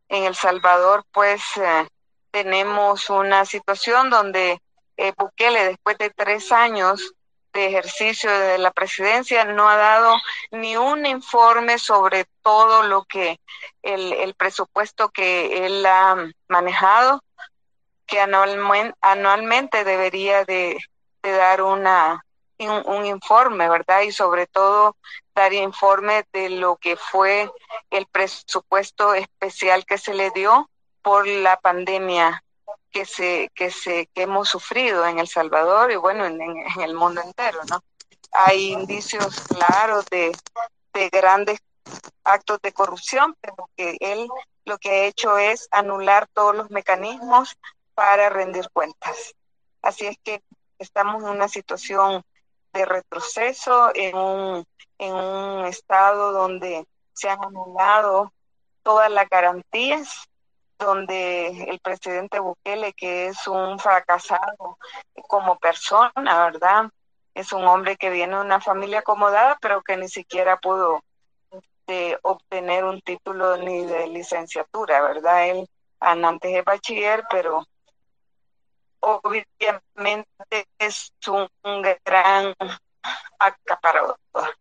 [0.09, 1.89] En El Salvador, pues, eh,
[2.35, 4.61] tenemos una situación donde
[4.97, 7.14] eh, Bukele, después de tres años
[7.53, 10.16] de ejercicio de la presidencia, no ha dado
[10.51, 13.39] ni un informe sobre todo lo que
[13.82, 16.16] el, el presupuesto que él ha
[16.49, 17.22] manejado,
[18.07, 20.76] que anualmente, anualmente debería de
[21.24, 22.24] de dar una,
[22.59, 24.03] un, informe, ¿verdad?
[24.03, 24.97] Y sobre todo
[25.35, 27.51] dar informe de lo que fue
[27.91, 30.70] el presupuesto especial que se le dio
[31.05, 32.43] por la pandemia
[32.91, 36.41] que se que se que hemos sufrido en El Salvador y bueno en,
[36.81, 37.85] el mundo entero, ¿no?
[38.33, 40.33] Hay indicios claros de,
[40.95, 41.61] de grandes
[42.25, 44.27] actos de corrupción, pero que él
[44.65, 47.55] lo que ha hecho es anular todos los mecanismos
[47.95, 49.35] para rendir cuentas.
[49.83, 50.43] Así es que
[50.79, 52.25] estamos en una situación
[52.73, 58.33] de retroceso, en un, en un estado donde se han anulado
[58.83, 60.29] todas las garantías,
[60.85, 64.78] donde el presidente Bukele, que es un fracasado
[65.28, 66.91] como persona, ¿verdad?
[67.35, 71.03] Es un hombre que viene de una familia acomodada, pero que ni siquiera pudo
[71.51, 75.49] este, obtener un título ni de licenciatura, ¿verdad?
[75.49, 75.68] Él
[76.01, 77.66] antes de bachiller, pero
[79.01, 81.49] obviamente es un,
[82.05, 82.55] gran
[83.39, 84.17] acaparador.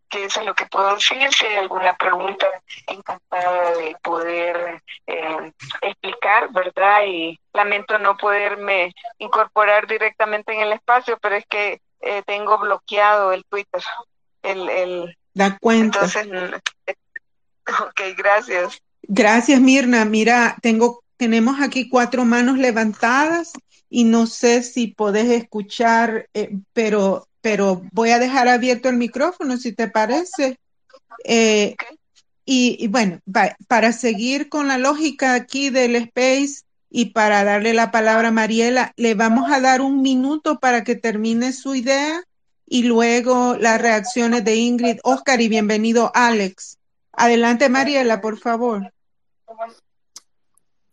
[0.08, 1.32] Que eso es lo que puedo decir.
[1.32, 2.46] Si hay alguna pregunta,
[2.86, 7.04] encantada de poder eh, explicar, ¿verdad?
[7.06, 13.32] Y lamento no poderme incorporar directamente en el espacio, pero es que eh, tengo bloqueado
[13.32, 13.82] el Twitter.
[14.42, 16.00] El, el, da cuenta.
[16.04, 16.28] Entonces,
[17.66, 18.80] ok, gracias.
[19.02, 20.04] Gracias, Mirna.
[20.04, 23.52] Mira, tengo, tenemos aquí cuatro manos levantadas
[23.88, 29.58] y no sé si podés escuchar, eh, pero, pero voy a dejar abierto el micrófono
[29.58, 30.58] si te parece.
[31.24, 31.76] Eh,
[32.46, 33.20] y, bueno,
[33.68, 38.94] para seguir con la lógica aquí del space y para darle la palabra a Mariela,
[38.96, 42.22] le vamos a dar un minuto para que termine su idea
[42.64, 46.78] y luego las reacciones de Ingrid, Oscar y bienvenido Alex.
[47.12, 48.90] Adelante Mariela, por favor.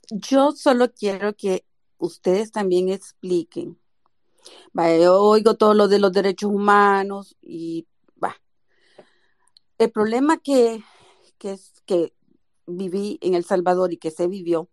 [0.10, 1.64] Yo solo quiero que
[1.98, 3.81] ustedes también expliquen.
[5.10, 7.88] Oigo todo lo de los derechos humanos y
[8.22, 8.36] va.
[9.78, 10.84] El problema que,
[11.38, 12.14] que, que
[12.66, 14.70] viví en El Salvador y que se vivió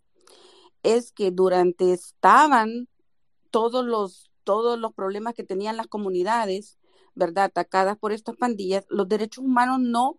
[0.82, 2.88] es que durante estaban
[3.50, 6.78] todos los, todos los problemas que tenían las comunidades,
[7.14, 7.44] ¿verdad?
[7.44, 10.16] Atacadas por estas pandillas, los derechos humanos no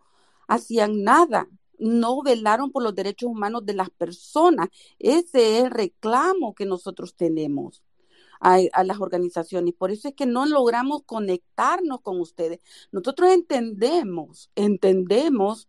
[0.47, 1.47] hacían nada
[1.79, 4.69] no velaron por los derechos humanos de las personas.
[4.99, 7.81] Ese es el reclamo que nosotros tenemos
[8.39, 9.73] a, las organizaciones.
[9.73, 12.59] Por eso es que no logramos conectarnos con ustedes.
[12.91, 15.67] Nosotros entendemos, entendemos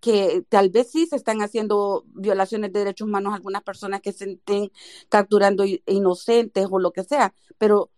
[0.00, 4.12] que tal vez sí se están haciendo violaciones de derechos humanos a algunas personas que
[4.12, 4.70] se estén
[5.08, 7.90] capturando inocentes o lo que sea, pero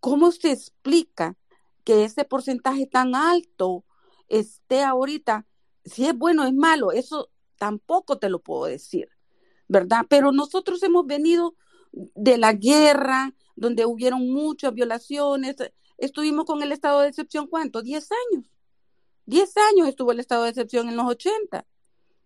[0.00, 1.36] ¿cómo se explica
[1.84, 3.84] que ese porcentaje tan alto
[4.28, 5.46] esté ahorita
[5.86, 9.08] si es bueno o es malo, eso tampoco te lo puedo decir,
[9.68, 10.04] ¿verdad?
[10.08, 11.54] Pero nosotros hemos venido
[12.14, 15.56] de la guerra, donde hubieron muchas violaciones.
[15.98, 17.82] Estuvimos con el estado de excepción, ¿cuánto?
[17.82, 18.46] Diez años.
[19.24, 21.66] Diez años estuvo el estado de excepción en los 80,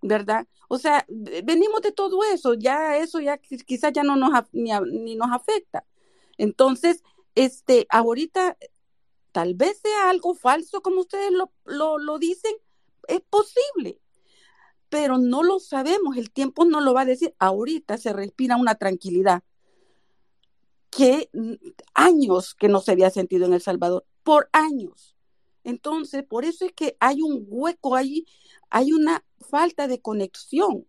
[0.02, 0.46] ¿verdad?
[0.68, 5.16] O sea, venimos de todo eso, ya eso ya quizás ya no nos ni, ni
[5.16, 5.86] nos afecta.
[6.36, 7.02] Entonces,
[7.34, 8.56] este, ahorita
[9.32, 12.52] Tal vez sea algo falso como ustedes lo, lo, dicen,
[13.06, 14.00] es posible,
[14.88, 17.34] pero no lo sabemos, el tiempo no lo va a decir.
[17.38, 19.42] Ahorita se respira una tranquilidad
[20.91, 21.30] que
[21.95, 25.16] años que no se había sentido en El Salvador, por años.
[25.64, 28.26] Entonces, por eso es que hay un hueco ahí,
[28.70, 30.86] hay una falta de conexión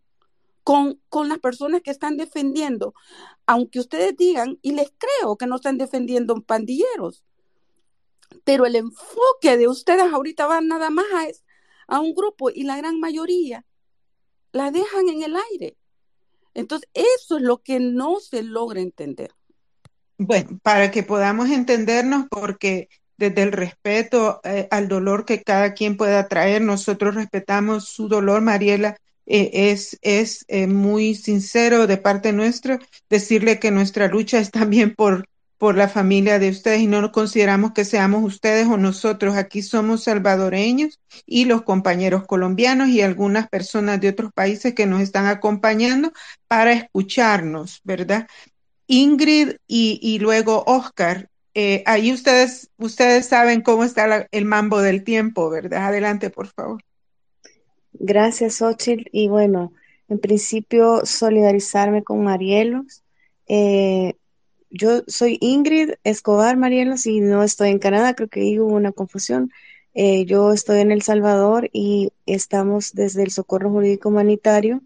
[0.63, 2.93] con, con las personas que están defendiendo,
[3.45, 7.23] aunque ustedes digan, y les creo que no están defendiendo pandilleros,
[8.43, 11.05] pero el enfoque de ustedes ahorita va nada más
[11.87, 13.65] a, a un grupo y la gran mayoría
[14.51, 15.77] la dejan en el aire.
[16.53, 19.33] Entonces, eso es lo que no se logra entender.
[20.23, 25.97] Bueno, para que podamos entendernos, porque desde el respeto eh, al dolor que cada quien
[25.97, 28.97] pueda traer, nosotros respetamos su dolor, Mariela.
[29.25, 34.93] Eh, es es eh, muy sincero de parte nuestra decirle que nuestra lucha es también
[34.95, 35.25] por
[35.57, 39.35] por la familia de ustedes y no consideramos que seamos ustedes o nosotros.
[39.35, 45.01] Aquí somos salvadoreños y los compañeros colombianos y algunas personas de otros países que nos
[45.01, 46.11] están acompañando
[46.47, 48.27] para escucharnos, ¿verdad?
[48.91, 55.49] Ingrid y, luego Oscar, eh, ahí ustedes, ustedes saben cómo está el mambo del tiempo,
[55.49, 55.85] ¿verdad?
[55.85, 56.83] Adelante, por favor.
[57.93, 59.07] Gracias, Ochil.
[59.13, 59.71] Y bueno,
[60.09, 63.01] en principio, solidarizarme con Marielos.
[63.47, 64.15] Eh,
[64.69, 69.53] yo soy Ingrid Escobar Marielos y no estoy en Canadá, creo que hubo una confusión.
[69.93, 74.81] Eh, yo estoy en El Salvador y estamos desde el Socorro Jurídico Humanitario,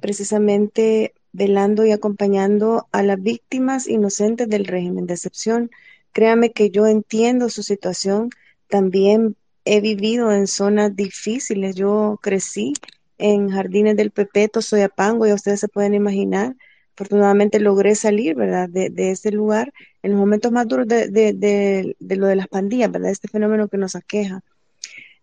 [0.00, 5.70] precisamente velando y acompañando a las víctimas inocentes del régimen de excepción.
[6.12, 8.30] Créame que yo entiendo su situación,
[8.68, 12.74] también he vivido en zonas difíciles, yo crecí
[13.18, 16.56] en Jardines del Pepeto, Soyapango, y ustedes se pueden imaginar
[16.94, 19.72] afortunadamente logré salir, ¿verdad?, de, ese lugar
[20.02, 23.96] en los momentos más duros de, lo de las pandillas, ¿verdad?, este fenómeno que nos
[23.96, 24.42] aqueja.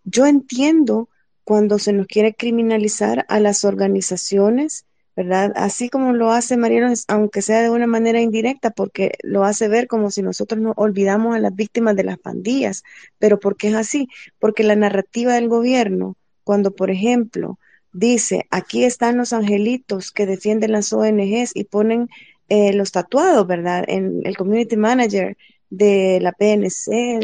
[0.03, 1.09] Yo entiendo
[1.43, 4.85] cuando se nos quiere criminalizar a las organizaciones,
[5.19, 5.51] ¿verdad?
[5.57, 9.87] Así como lo hace Mariano, aunque sea de una manera indirecta, porque lo hace ver
[9.87, 12.83] como si nosotros no olvidamos a las víctimas de las pandillas.
[13.17, 14.07] Pero ¿por qué es así?
[14.39, 16.15] Porque la narrativa del gobierno,
[16.45, 17.59] cuando, por ejemplo,
[17.91, 22.07] dice, aquí están los angelitos que defienden las ONGs y ponen
[22.47, 23.83] eh, los tatuados, ¿verdad?
[23.89, 25.35] En el community manager
[25.69, 27.19] de la PNC,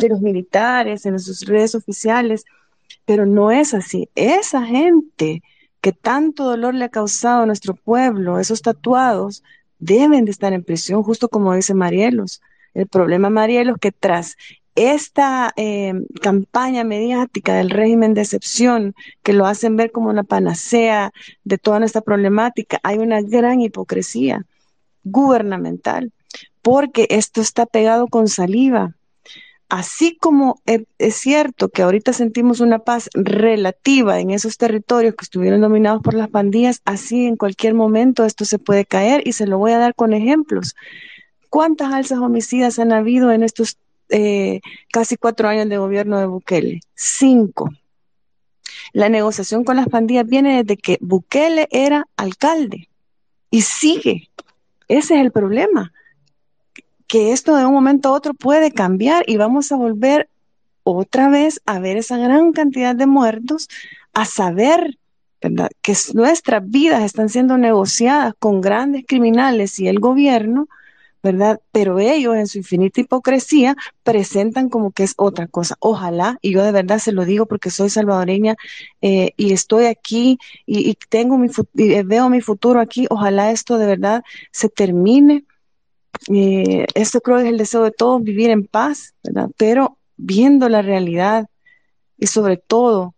[0.00, 2.44] de, los militares, en sus redes oficiales,
[3.04, 4.08] pero no es así.
[4.16, 5.40] Esa gente
[5.80, 9.42] que tanto dolor le ha causado a nuestro pueblo, esos tatuados,
[9.78, 12.40] deben de estar en prisión, justo como dice Marielos.
[12.74, 14.36] El problema, Marielos, que tras
[14.74, 21.12] esta eh, campaña mediática del régimen de excepción, que lo hacen ver como una panacea
[21.42, 24.46] de toda nuestra problemática, hay una gran hipocresía
[25.02, 26.12] gubernamental,
[26.62, 28.94] porque esto está pegado con saliva.
[29.68, 35.60] Así como es cierto que ahorita sentimos una paz relativa en esos territorios que estuvieron
[35.60, 39.58] dominados por las pandillas, así en cualquier momento esto se puede caer y se lo
[39.58, 40.74] voy a dar con ejemplos.
[41.50, 43.78] ¿Cuántas alzas homicidas han habido en estos
[44.10, 44.60] eh,
[44.90, 46.80] casi cuatro años de gobierno de Bukele.
[46.94, 47.70] Cinco.
[48.92, 52.88] La negociación con las pandillas viene desde que Bukele era alcalde
[53.50, 54.30] y sigue.
[54.88, 55.92] Ese es el problema.
[57.08, 60.28] Que esto de un momento a otro puede cambiar y vamos a volver
[60.84, 63.68] otra vez a ver esa gran cantidad de muertos,
[64.14, 64.98] a saber
[65.40, 70.68] que nuestras vidas están siendo negociadas con grandes criminales y el gobierno
[71.22, 71.60] ¿verdad?
[71.72, 75.76] Pero ellos en su infinita hipocresía presentan como que es otra cosa.
[75.80, 78.56] Ojalá, y yo de verdad se lo digo porque soy salvadoreña
[79.02, 83.86] eh, y estoy aquí y, tengo mi y veo mi futuro aquí, ojalá esto de
[83.86, 85.44] verdad se termine.
[86.28, 89.14] Eh, esto creo que es el deseo de todos, vivir en paz.
[89.56, 91.48] Pero viendo la realidad
[92.18, 93.14] y sobre todo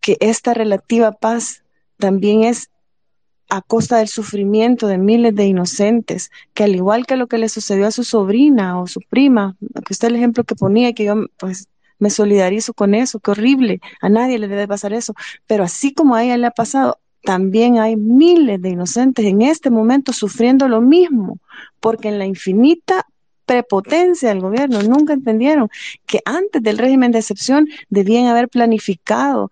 [0.00, 1.64] que esta relativa paz
[1.98, 2.70] también es
[3.50, 7.48] a costa del sufrimiento de miles de inocentes, que al igual que lo que le
[7.48, 11.26] sucedió a su sobrina o su prima, que usted el ejemplo que ponía, que yo
[11.38, 11.68] pues
[11.98, 15.14] me solidarizo con eso, qué horrible, a nadie le debe pasar eso,
[15.46, 19.68] pero así como a ella le ha pasado, también hay miles de inocentes en este
[19.68, 21.36] momento sufriendo lo mismo,
[21.78, 23.04] porque en la infinita
[23.44, 25.68] prepotencia del gobierno nunca entendieron
[26.06, 29.50] que antes del régimen de excepción debían haber planificado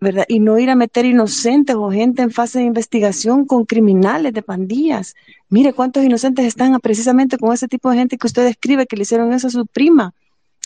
[0.00, 0.24] ¿verdad?
[0.28, 4.40] Y no ir a meter inocentes o gente en fase de investigación con criminales de
[4.40, 5.14] pandillas.
[5.50, 9.02] Mire cuántos inocentes están precisamente con ese tipo de gente que usted describe que le
[9.02, 10.14] hicieron eso a su prima,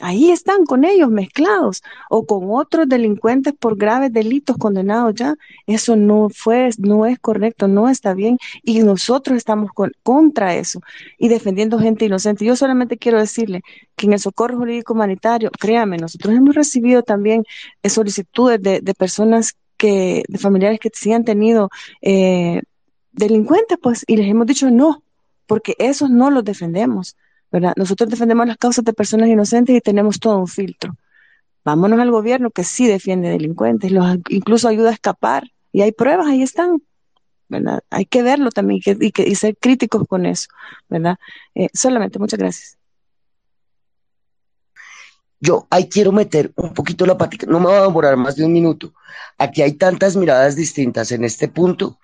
[0.00, 5.36] Ahí están con ellos mezclados o con otros delincuentes por graves delitos condenados ya.
[5.66, 9.70] Eso no fue, no es correcto, no está bien y nosotros estamos
[10.02, 10.80] contra eso
[11.16, 12.44] y defendiendo gente inocente.
[12.44, 13.62] Yo solamente quiero decirle
[13.94, 17.44] que en el socorro jurídico humanitario, créame, nosotros hemos recibido también
[17.82, 21.70] eh, solicitudes de, personas que, de familiares que sí han tenido
[22.02, 22.62] eh,
[23.12, 25.04] delincuentes, pues, y les hemos dicho no,
[25.46, 27.16] porque esos no los defendemos.
[27.76, 30.96] Nosotros defendemos las causas de personas inocentes y tenemos todo un filtro.
[31.64, 36.26] Vámonos al gobierno que sí defiende delincuentes, los incluso ayuda a escapar y hay pruebas,
[36.26, 36.82] ahí están.
[37.90, 40.48] Hay que verlo también y, ser críticos con eso,
[40.88, 41.16] ¿verdad?
[41.54, 42.78] Eh, solamente, muchas gracias.
[45.40, 48.44] Yo ahí quiero meter un poquito la patica, no me va a demorar más de
[48.44, 48.94] un minuto.
[49.38, 51.98] Aquí hay tantas miradas distintas en este punto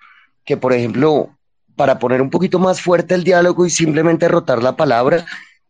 [0.45, 1.35] que, por ejemplo,
[1.81, 5.25] para poner un poquito más fuerte el diálogo y simplemente rotar la palabra,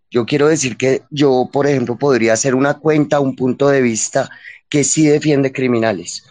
[0.10, 4.30] yo quiero decir que yo, por ejemplo, podría hacer una cuenta, un punto de vista
[4.68, 6.26] que sí defiende criminales.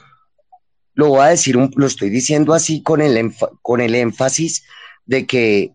[0.92, 4.64] Lo voy a decir, lo estoy diciendo así con el, con el énfasis
[5.06, 5.72] de que,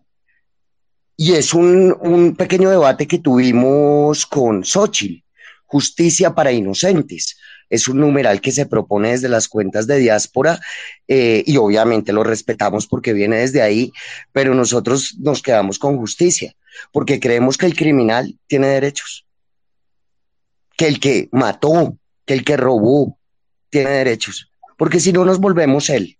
[1.16, 5.24] y es un, un pequeño debate que tuvimos con Xochitl,
[5.64, 7.36] justicia para inocentes
[7.70, 10.60] es un numeral que se propone desde las cuentas de diáspora
[11.08, 13.92] eh, y obviamente lo respetamos porque viene desde ahí,
[14.32, 16.54] pero nosotros nos quedamos con justicia
[16.92, 19.26] porque creemos que el criminal tiene derechos,
[20.76, 23.18] que el que mató, que el que robó
[23.70, 26.16] tiene derechos, porque si no nos volvemos él.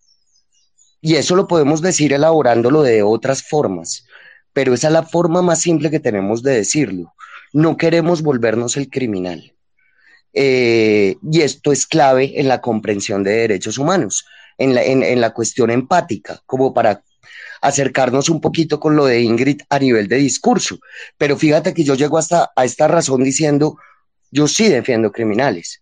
[1.01, 4.07] Y eso lo podemos decir elaborándolo de otras formas,
[4.53, 7.12] pero esa es la forma más simple que tenemos de decirlo.
[7.53, 9.55] No queremos volvernos el criminal
[10.39, 14.26] eh, y esto es clave en la comprensión de derechos humanos,
[14.59, 17.03] en la, en, la cuestión empática, como para
[17.62, 20.78] acercarnos un poquito con lo de Ingrid a nivel de discurso.
[21.16, 23.78] Pero fíjate que yo llego hasta a esta razón diciendo,
[24.30, 25.80] yo sí defiendo criminales.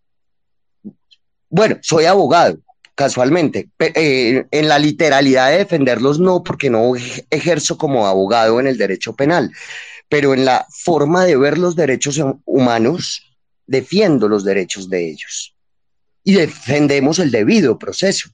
[1.50, 2.58] Bueno, soy abogado,
[2.94, 3.70] casualmente.
[3.80, 6.92] Eh, en la literalidad de defenderlos no, porque no
[7.28, 9.50] ejerzo como abogado en el derecho penal,
[10.08, 13.33] pero en la forma de ver los derechos humanos,
[13.66, 15.54] defiendo los derechos de ellos.
[16.22, 18.30] Y defendemos el debido proceso,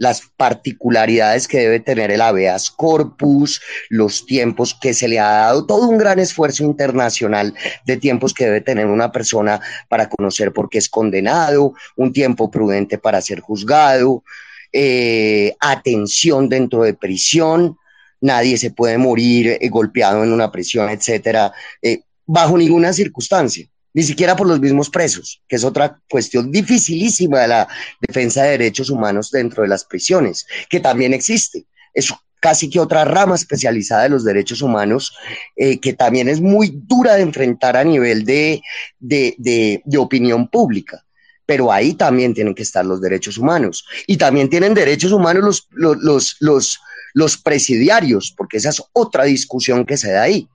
[0.00, 3.60] las particularidades que debe tener el habeas corpus,
[3.90, 7.54] los tiempos que se le ha dado, todo un gran esfuerzo internacional
[7.84, 12.50] de tiempos que debe tener una persona para conocer por qué es condenado, un tiempo
[12.50, 14.24] prudente para ser juzgado,
[14.72, 17.76] eh, atención dentro de prisión,
[18.22, 21.52] nadie se puede morir eh, golpeado en una prisión, etcétera,
[21.82, 27.40] eh, bajo ninguna circunstancia ni siquiera por los mismos presos, que es otra cuestión dificilísima
[27.40, 27.68] de la
[28.00, 31.66] defensa de derechos humanos dentro de las prisiones, que también existe.
[31.92, 35.14] Es casi que otra rama especializada de los derechos humanos,
[35.56, 38.62] eh, que también es muy dura de enfrentar a nivel de,
[38.98, 41.04] de, opinión pública.
[41.44, 43.84] Pero ahí también tienen que estar los derechos humanos.
[44.06, 46.80] Y también tienen derechos humanos los, los, los, los,
[47.12, 50.48] los presidiarios, porque esa es otra discusión que se da ahí.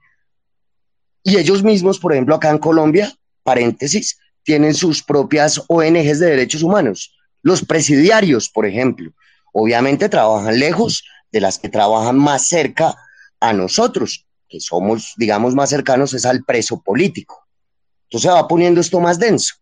[1.21, 3.13] Y ellos mismos, por ejemplo, acá en Colombia,
[3.45, 7.15] paréntesis, tienen sus propias ONGs de derechos humanos.
[7.41, 9.11] Los presidiarios, por ejemplo,
[9.53, 12.95] obviamente trabajan lejos de las que trabajan más cerca
[13.39, 17.45] a nosotros, que somos, digamos, más cercanos es al preso político.
[18.09, 19.55] Entonces va poniendo esto más denso.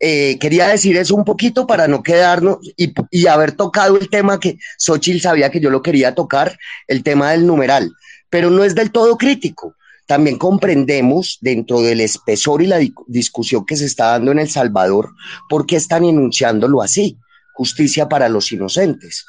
[0.00, 4.38] Eh, quería decir eso un poquito para no quedarnos y, y, haber tocado el tema
[4.38, 7.90] que Xochitl sabía que yo lo quería tocar, el tema del numeral,
[8.30, 9.74] pero no es del todo crítico
[10.08, 15.14] también comprendemos dentro del espesor y la discusión que se está dando en El Salvador
[15.50, 17.18] por qué están enunciándolo así,
[17.52, 19.26] justicia para los inocentes.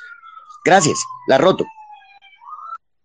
[0.63, 1.65] Gracias, la roto.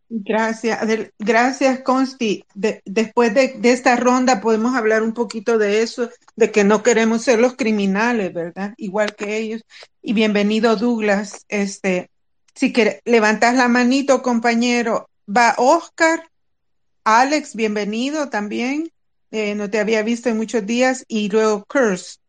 [0.09, 0.79] Gracias,
[1.18, 2.45] gracias Consti.
[2.55, 7.41] después de, esta ronda podemos hablar un poquito de eso, de que no queremos ser
[7.41, 8.75] los criminales, ¿verdad?
[8.77, 9.62] Igual que ellos.
[10.01, 11.45] Y bienvenido Douglas.
[11.49, 12.09] Este,
[12.55, 16.22] si que levantas la manito, compañero, va Oscar
[17.07, 18.91] Alex, bienvenido también.
[19.31, 21.05] Eh, no te había visto en muchos días.
[21.07, 22.23] Y luego Kirst.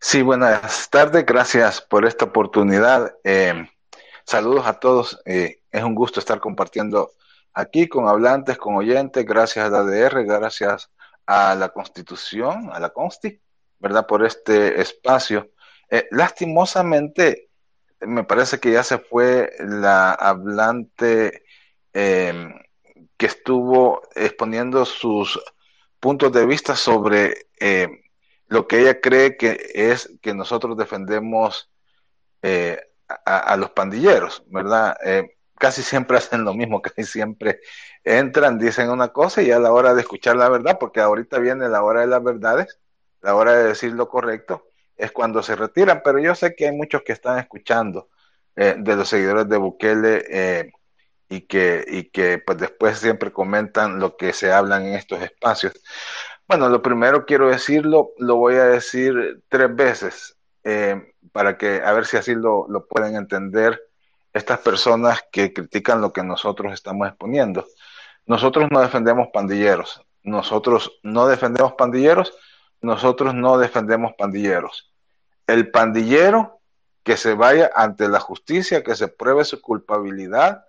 [0.00, 1.26] Sí, buenas tardes.
[1.26, 3.14] Gracias por esta oportunidad.
[3.22, 3.68] Eh,
[4.24, 5.20] saludos a todos.
[5.26, 7.12] Eh, es un gusto estar compartiendo
[7.52, 9.26] aquí con hablantes, con oyentes.
[9.26, 10.90] Gracias a la ADR, gracias
[11.26, 13.38] a la Constitución, a la Consti,
[13.78, 14.06] ¿verdad?
[14.06, 15.50] Por este espacio.
[16.10, 17.50] lastimosamente,
[18.06, 21.44] me parece que ya se fue la hablante
[21.92, 22.54] em,
[23.16, 25.40] que estuvo exponiendo sus
[26.00, 28.00] puntos de vista sobre em,
[28.46, 31.70] lo que ella cree que es que nosotros defendemos
[32.42, 32.78] eh,
[33.08, 34.96] a, los pandilleros, ¿verdad?
[35.04, 37.60] Eh, casi siempre hacen lo mismo, casi siempre
[38.04, 41.68] entran, dicen una cosa y a la hora de escuchar la verdad, porque ahorita viene
[41.68, 42.78] la hora de las verdades,
[43.20, 46.76] la hora de decir lo correcto, es cuando se retiran, pero yo sé que hay
[46.76, 48.08] muchos que están escuchando
[48.56, 50.72] eh, de los seguidores de Bukele eh,
[51.28, 55.74] y que, y que pues después siempre comentan lo que se hablan en estos espacios.
[56.46, 61.92] Bueno, lo primero quiero decirlo, lo voy a decir tres veces eh, para que a
[61.92, 63.80] ver si así lo, lo pueden entender
[64.32, 67.66] estas personas que critican lo que nosotros estamos exponiendo.
[68.26, 72.36] Nosotros no defendemos pandilleros, nosotros no defendemos pandilleros,
[72.84, 74.92] nosotros no defendemos pandilleros.
[75.46, 76.60] El pandillero
[77.02, 80.64] que se vaya ante la justicia, que se pruebe su culpabilidad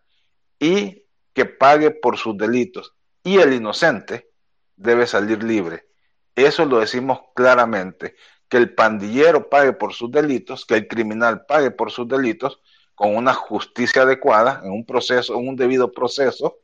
[0.60, 2.94] y que pague por sus delitos.
[3.24, 4.30] Y el inocente
[4.76, 5.88] debe salir libre.
[6.36, 8.16] Eso lo decimos claramente,
[8.50, 12.60] que el pandillero pague por sus delitos, que el criminal pague por sus delitos
[12.94, 16.60] con una justicia adecuada, en un proceso, en un debido proceso,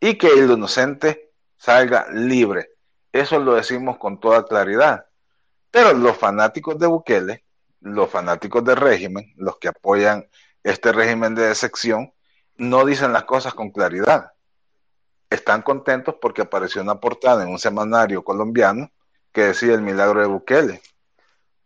[0.00, 2.70] y que el inocente salga libre.
[3.12, 5.06] Eso lo decimos con toda claridad.
[5.70, 7.44] Pero los fanáticos de Bukele
[7.80, 10.28] los fanáticos del régimen, los que apoyan
[10.62, 12.12] este régimen de decepción,
[12.56, 14.32] no dicen las cosas con claridad.
[15.30, 18.90] Están contentos porque apareció una portada en un semanario colombiano
[19.32, 20.82] que decía el milagro de Bukele.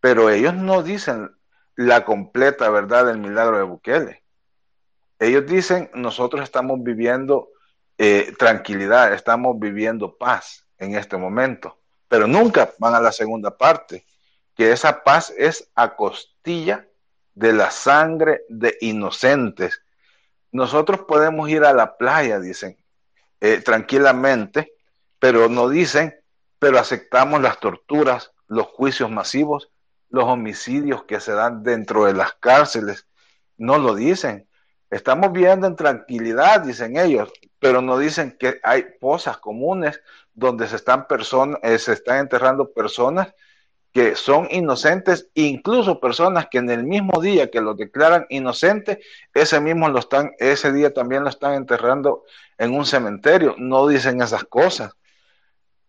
[0.00, 1.34] Pero ellos no dicen
[1.74, 4.22] la completa verdad del milagro de Bukele.
[5.18, 7.48] Ellos dicen, nosotros estamos viviendo
[7.98, 11.78] eh, tranquilidad, estamos viviendo paz en este momento,
[12.08, 14.04] pero nunca van a la segunda parte
[14.54, 16.86] que esa paz es a costilla
[17.34, 19.82] de la sangre de inocentes.
[20.52, 22.76] Nosotros podemos ir a la playa, dicen,
[23.40, 24.72] eh, tranquilamente,
[25.18, 26.14] pero no dicen,
[26.58, 29.70] pero aceptamos las torturas, los juicios masivos,
[30.08, 33.08] los homicidios que se dan dentro de las cárceles.
[33.56, 34.48] No lo dicen.
[34.90, 37.32] Estamos viviendo en tranquilidad, dicen ellos,
[37.64, 40.02] pero no dicen que hay fosas comunes
[40.34, 41.06] donde se están,
[41.62, 43.34] eh, se están enterrando personas
[43.90, 48.98] que son inocentes, incluso personas que en el mismo día que los declaran inocentes,
[49.32, 52.24] ese mismo lo están, ese día también lo están enterrando
[52.58, 53.54] en un cementerio.
[53.56, 54.92] No dicen esas cosas.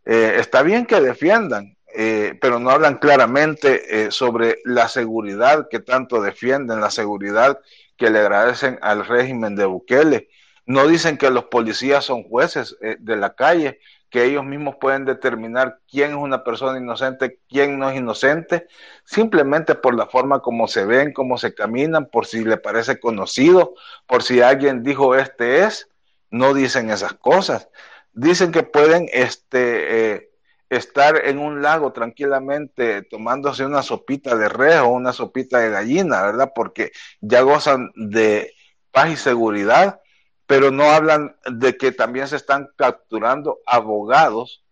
[0.05, 5.81] Eh, está bien que defiendan, eh, pero no hablan claramente eh, sobre la seguridad que
[5.81, 7.59] tanto defienden, la seguridad
[7.97, 10.29] que le agradecen al régimen de Bukele.
[10.65, 13.79] No dicen que los policías son jueces de la calle,
[14.15, 18.65] que ellos mismos pueden determinar quién es una persona inocente, quién no es inocente,
[19.03, 23.73] simplemente por la forma como se ven, cómo se caminan, por si le parece conocido,
[24.07, 25.89] por si alguien dijo este es,
[26.29, 27.67] no dicen esas cosas.
[28.13, 30.29] Dicen que pueden este, eh,
[30.69, 36.21] estar en un lago tranquilamente tomándose una sopita de res o una sopita de gallina,
[36.21, 36.53] ¿verdad?
[36.55, 38.53] Porque ya gozan de
[38.91, 39.99] paz y seguridad
[40.47, 44.63] pero no hablan de que también se están capturando abogados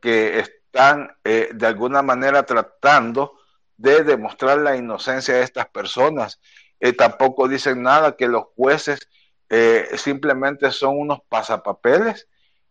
[0.00, 3.34] que están eh, de alguna manera tratando
[3.76, 6.40] de demostrar la inocencia de estas personas.
[6.80, 9.08] Eh, tampoco dicen nada que los jueces
[9.48, 12.28] eh, simplemente son unos pasapapeles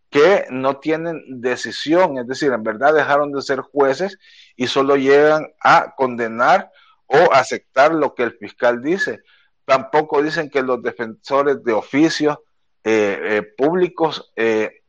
[0.09, 4.18] que no tienen decisión, es decir, en verdad dejaron de ser jueces
[4.55, 6.72] y solo llegan a condenar
[7.07, 9.22] o aceptar lo que el fiscal dice
[9.66, 12.38] tampoco dicen que los defensores de oficios
[12.84, 14.82] eh, eh, públicos eh,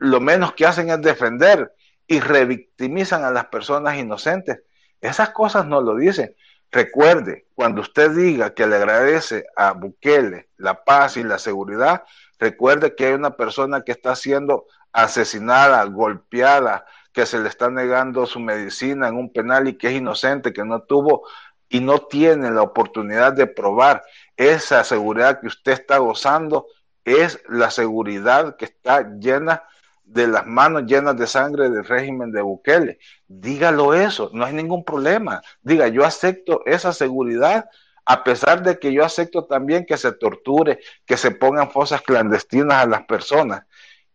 [0.00, 1.72] lo menos que hacen es defender
[2.06, 4.62] y revictimizan a las personas inocentes.
[5.00, 6.34] Esas cosas no lo dicen.
[6.70, 12.04] Recuerde, cuando usted diga que le agradece a Bukele la paz y la seguridad,
[12.38, 18.26] recuerde que hay una persona que está siendo asesinada, golpeada, que se le está negando
[18.26, 21.26] su medicina en un penal y que es inocente, que no tuvo
[21.68, 24.02] y no tiene la oportunidad de probar
[24.36, 26.66] esa seguridad que usted está gozando,
[27.04, 29.62] es la seguridad que está llena
[30.04, 32.98] de las manos llenas de sangre del régimen de Bukele.
[33.26, 35.42] Dígalo eso, no hay ningún problema.
[35.62, 37.68] Diga, yo acepto esa seguridad,
[38.06, 42.84] a pesar de que yo acepto también que se torture, que se pongan fosas clandestinas
[42.84, 43.66] a las personas.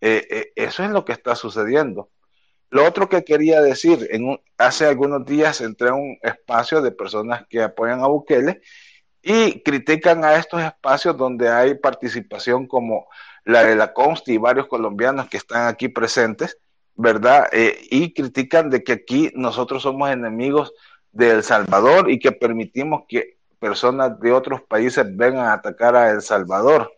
[0.02, 2.10] Eh, eh, eso es lo que está sucediendo.
[2.74, 4.10] Lo otro que quería decir,
[4.58, 8.62] hace algunos días entré a un espacio de personas que apoyan a Bukele
[9.22, 13.06] y critican a estos espacios donde hay participación como
[13.46, 16.58] la de la Consti y varios colombianos que están aquí presentes,
[16.96, 17.48] ¿verdad?
[17.52, 20.74] Eh, y critican de que aquí nosotros somos enemigos
[21.12, 26.10] de El Salvador y que permitimos que personas de otros países vengan a atacar a
[26.10, 26.92] El Salvador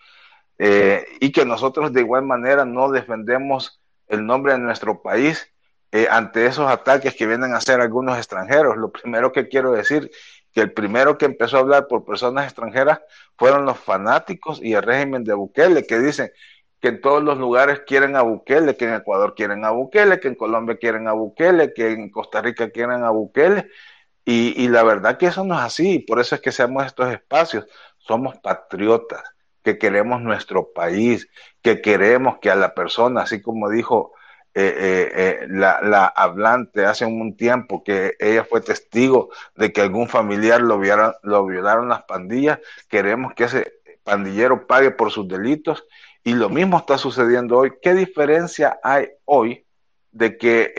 [0.57, 5.51] eh, y que nosotros de igual manera no defendemos el nombre de nuestro país
[5.95, 8.75] eh, ante esos ataques que vienen a hacer algunos extranjeros.
[8.75, 10.11] Lo primero que quiero decir,
[10.51, 12.99] que el primero que empezó a hablar por personas extranjeras
[13.37, 16.33] fueron los fanáticos y el régimen de Bukele, que dicen
[16.81, 20.27] que en todos los lugares quieren a Bukele, que en Ecuador quieren a Bukele, que
[20.27, 23.69] en Colombia quieren a Bukele, que en Costa Rica quieren a Bukele.
[24.25, 27.09] Y, y la verdad que eso no es así, por eso es que seamos estos
[27.09, 27.67] espacios.
[27.99, 29.23] Somos patriotas,
[29.63, 31.29] que queremos nuestro país,
[31.61, 34.11] que queremos que a la persona, así como dijo
[34.57, 39.81] eh, eh, eh, la, la, hablante hace un tiempo que ella fue testigo de que
[39.81, 40.81] algún familiar lo,
[41.23, 43.73] lo violaron las pandillas, queremos que ese
[44.05, 45.85] pandillero pague por sus delitos
[46.23, 47.73] y lo mismo está sucediendo hoy.
[47.81, 49.65] ¿Qué diferencia hay hoy
[50.13, 50.73] de que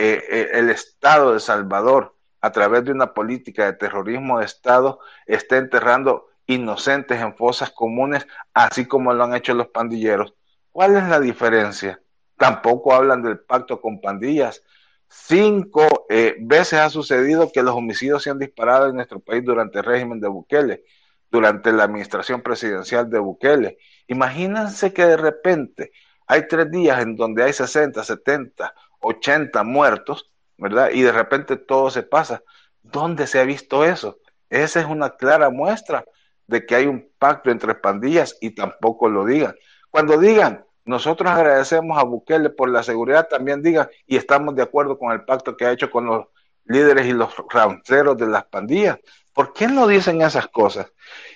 [0.54, 6.28] el Estado de Salvador, a través de una política de terrorismo de Estado, esté enterrando
[6.46, 10.32] inocentes en fosas comunes, así como lo han hecho los pandilleros?
[10.72, 12.00] ¿Cuál es la diferencia?
[12.46, 14.62] Tampoco hablan del pacto con pandillas.
[15.08, 19.78] Cinco eh, veces ha sucedido que los homicidios se han disparado en nuestro país durante
[19.78, 20.84] el régimen de Bukele,
[21.28, 23.78] durante la administración presidencial de Bukele.
[24.06, 25.90] Imagínense que de repente
[26.28, 30.90] hay tres días en donde hay 60, 70, 80 muertos, ¿verdad?
[30.92, 32.44] Y de repente todo se pasa.
[32.80, 34.20] ¿Dónde se ha visto eso?
[34.50, 36.04] Esa es una clara muestra
[36.46, 39.56] de que hay un pacto entre pandillas y tampoco lo digan.
[39.90, 44.98] Cuando digan, nosotros agradecemos a Bukele por la seguridad, también digan, y estamos de acuerdo
[44.98, 46.26] con el pacto que ha hecho con los
[46.64, 48.98] líderes y los ranceros de las pandillas.
[49.34, 50.86] ¿Por qué no dicen esas cosas?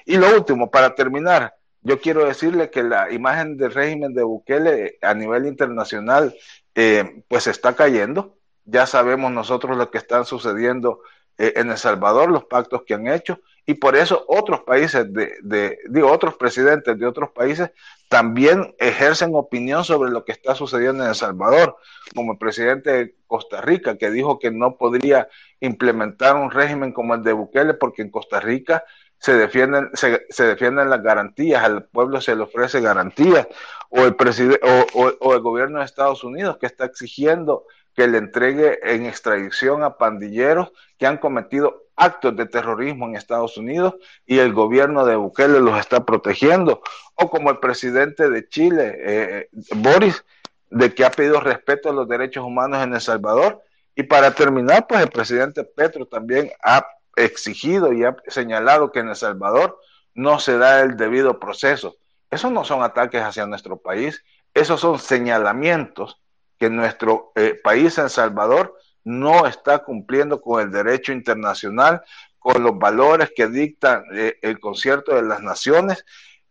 [0.07, 4.99] Y lo último, para terminar, yo quiero decirle que la imagen del régimen de Bukele
[5.03, 6.35] a nivel internacional
[6.77, 8.39] eh, pues está cayendo.
[8.65, 11.01] Ya sabemos nosotros lo que está sucediendo
[11.41, 15.39] eh, en El Salvador, los pactos que han hecho, y por eso otros países, de,
[15.41, 17.71] de, digo, otros presidentes de otros países
[18.11, 21.79] también ejercen opinión sobre lo que está sucediendo en El Salvador,
[22.15, 25.29] como el presidente de Costa Rica, que dijo que no podría
[25.61, 28.85] implementar un régimen como el de Bukele porque en Costa Rica
[29.17, 33.49] se defienden, se, se defienden las garantías, al pueblo se le ofrece garantías,
[33.89, 37.65] o el, o, o, o el gobierno de Estados Unidos que está exigiendo
[37.95, 43.57] que le entregue en extradición a pandilleros que han cometido actos de terrorismo en Estados
[43.57, 43.95] Unidos
[44.27, 46.83] y el gobierno de Bukele los está protegiendo,
[47.15, 50.25] o como el presidente de Chile, eh, Boris,
[50.71, 53.63] de que ha pedido respeto a los derechos humanos en El Salvador.
[53.95, 56.87] Y para terminar, pues el presidente Petro también ha
[57.17, 59.79] exigido y ha señalado que en El Salvador
[60.15, 61.97] no se da el debido proceso.
[62.31, 64.25] Esos no son ataques hacia nuestro país,
[64.55, 66.21] esos son señalamientos
[66.61, 72.03] que nuestro eh, país, El Salvador, no está cumpliendo con el derecho internacional,
[72.39, 76.05] con los valores que dicta eh, el concierto de las naciones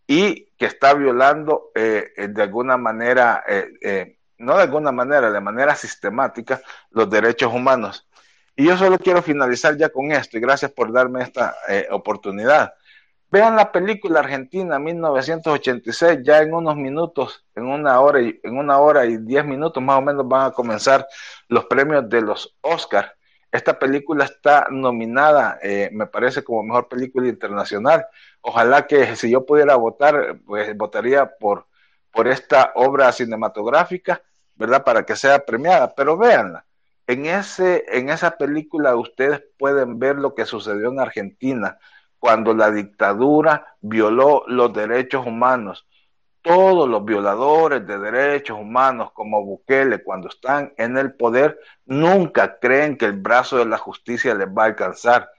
[0.08, 5.76] y que está violando eh, de alguna manera, eh, no de alguna manera, de manera
[5.76, 8.08] sistemática, los derechos humanos.
[8.56, 11.56] Y yo solo quiero finalizar ya con esto y gracias por darme esta
[11.92, 12.74] oportunidad.
[13.32, 18.80] Vean la película Argentina 1986, ya en unos minutos, en una hora y en una
[18.80, 21.08] hora y diez minutos más o menos van a comenzar
[21.48, 23.12] los premios de los Oscars.
[23.52, 28.08] Esta película está nominada, eh, me parece, como mejor película internacional.
[28.42, 31.68] Ojalá que si yo pudiera votar, pues votaría por,
[32.12, 34.24] por esta obra cinematográfica,
[34.56, 34.84] ¿verdad?
[34.84, 35.94] Para que sea premiada.
[35.94, 36.66] Pero véanla,
[37.06, 41.78] en, ese, en esa película ustedes pueden ver lo que sucedió en Argentina
[42.20, 45.88] cuando la dictadura violó los derechos humanos.
[46.42, 52.98] Todos los violadores de derechos humanos como Bukele cuando están en el poder nunca creen
[52.98, 55.30] que el brazo de la justicia les va a alcanzar.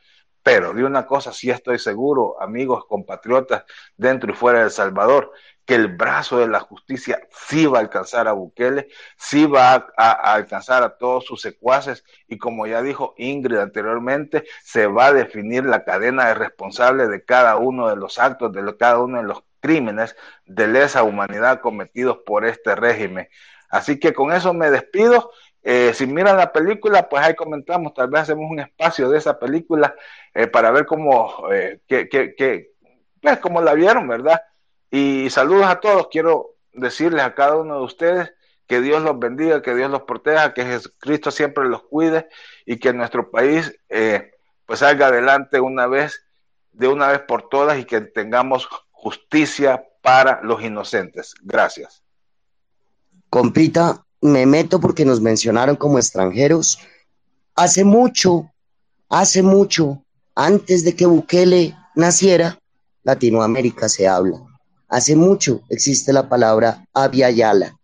[0.42, 3.64] Pero de una cosa sí estoy seguro, amigos, compatriotas
[3.96, 5.32] dentro y fuera de El Salvador,
[5.70, 10.32] que el brazo de la justicia sí va a alcanzar a Bukele, sí va a,
[10.34, 15.64] alcanzar a todos sus secuaces y como ya dijo Ingrid anteriormente, se va a definir
[15.64, 19.44] la cadena de responsables de cada uno de los actos, de cada uno de los
[19.60, 23.28] crímenes de lesa humanidad cometidos por este régimen.
[23.68, 25.30] Así que con eso me despido.
[25.62, 29.38] Eh, si miran la película, pues ahí comentamos, tal vez hacemos un espacio de esa
[29.38, 29.94] película
[30.34, 32.72] eh, para ver cómo, eh, que,
[33.22, 34.42] pues, cómo la vieron, ¿verdad?
[34.90, 36.08] Y saludos a todos.
[36.10, 38.32] Quiero decirles a cada uno de ustedes
[38.66, 42.28] que Dios los bendiga, que Dios los proteja, que Jesucristo siempre los cuide
[42.64, 44.32] y que nuestro país eh,
[44.66, 46.22] pues salga adelante una vez,
[46.72, 51.34] de una vez por todas y que tengamos justicia para los inocentes.
[51.42, 52.02] Gracias.
[53.28, 56.78] Compita, me meto porque nos mencionaron como extranjeros.
[57.54, 58.50] Hace mucho,
[59.08, 62.58] hace mucho, antes de que Bukele naciera,
[63.02, 64.49] Latinoamérica se habla
[64.90, 67.78] Hace mucho existe la palabra Yala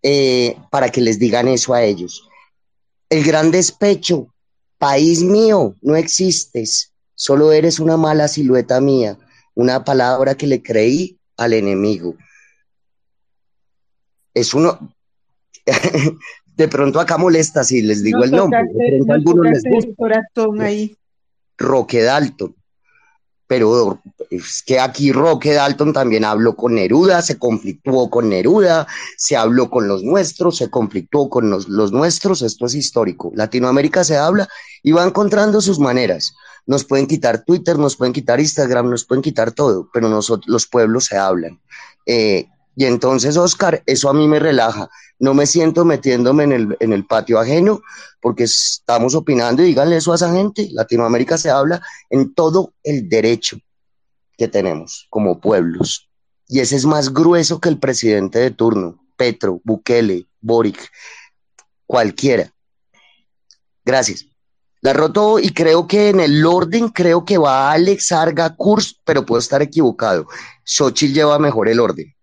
[0.00, 2.28] eh, para que les digan eso a ellos.
[3.10, 4.28] El gran despecho,
[4.78, 6.92] país mío, no existes.
[7.16, 9.18] Solo eres una mala silueta mía,
[9.54, 12.14] una palabra que le creí al enemigo.
[14.32, 14.94] Es uno,
[16.46, 20.64] de pronto acá molesta si les digo el nombre, de pronto algunos les gusta.
[20.64, 20.96] ahí.
[21.58, 22.54] Roque Dalton
[23.46, 28.86] pero es que aquí Roque Dalton también habló con Neruda, se conflictuó con Neruda,
[29.16, 33.30] se habló con los nuestros, se conflictuó con los, nuestros, esto es histórico.
[33.34, 34.48] Latinoamérica se habla
[34.82, 36.34] y va encontrando sus maneras.
[36.66, 40.66] Nos pueden quitar Twitter, nos pueden quitar Instagram, nos pueden quitar todo, pero nosotros, los
[40.66, 41.60] pueblos se hablan.
[42.06, 44.90] Eh, y entonces, Oscar, eso a mí me relaja.
[45.18, 47.80] No me siento metiéndome en el, en el patio ajeno
[48.20, 50.68] porque estamos opinando y díganle eso a esa gente.
[50.72, 53.58] Latinoamérica se habla en todo el derecho
[54.36, 56.08] que tenemos como pueblos.
[56.48, 60.90] Y ese es más grueso que el presidente de turno, Petro, Bukele, Boric,
[61.86, 62.52] cualquiera.
[63.84, 64.26] Gracias.
[64.80, 68.56] La roto y creo que en el orden creo que va Alex Arga
[69.04, 70.26] pero puedo estar equivocado.
[70.64, 72.15] Xochitl lleva mejor el orden.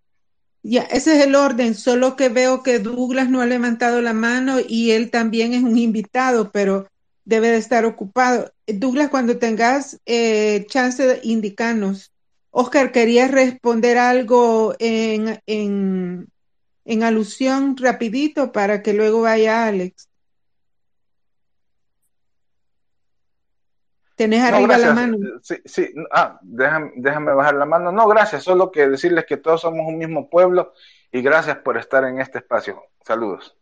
[0.66, 4.56] Ya, ese es el orden, solo que veo que Douglas no ha levantado la mano
[4.66, 6.88] y él también es un invitado, pero
[7.24, 8.50] debe de estar ocupado.
[8.66, 12.12] Douglas, cuando tengas eh, chance de indicarnos.
[12.50, 16.28] Oscar, ¿querías responder algo en, en,
[16.86, 20.08] en alusión rapidito para que luego vaya Alex?
[24.14, 25.18] Tenés arriba la mano.
[25.42, 25.92] Sí, sí.
[26.12, 27.90] Ah, déjame, bajar la mano.
[27.90, 28.44] No, gracias.
[28.44, 30.72] Solo que decirles que todos somos un mismo pueblo
[31.10, 32.82] y gracias por estar en este espacio.
[33.04, 33.56] Saludos.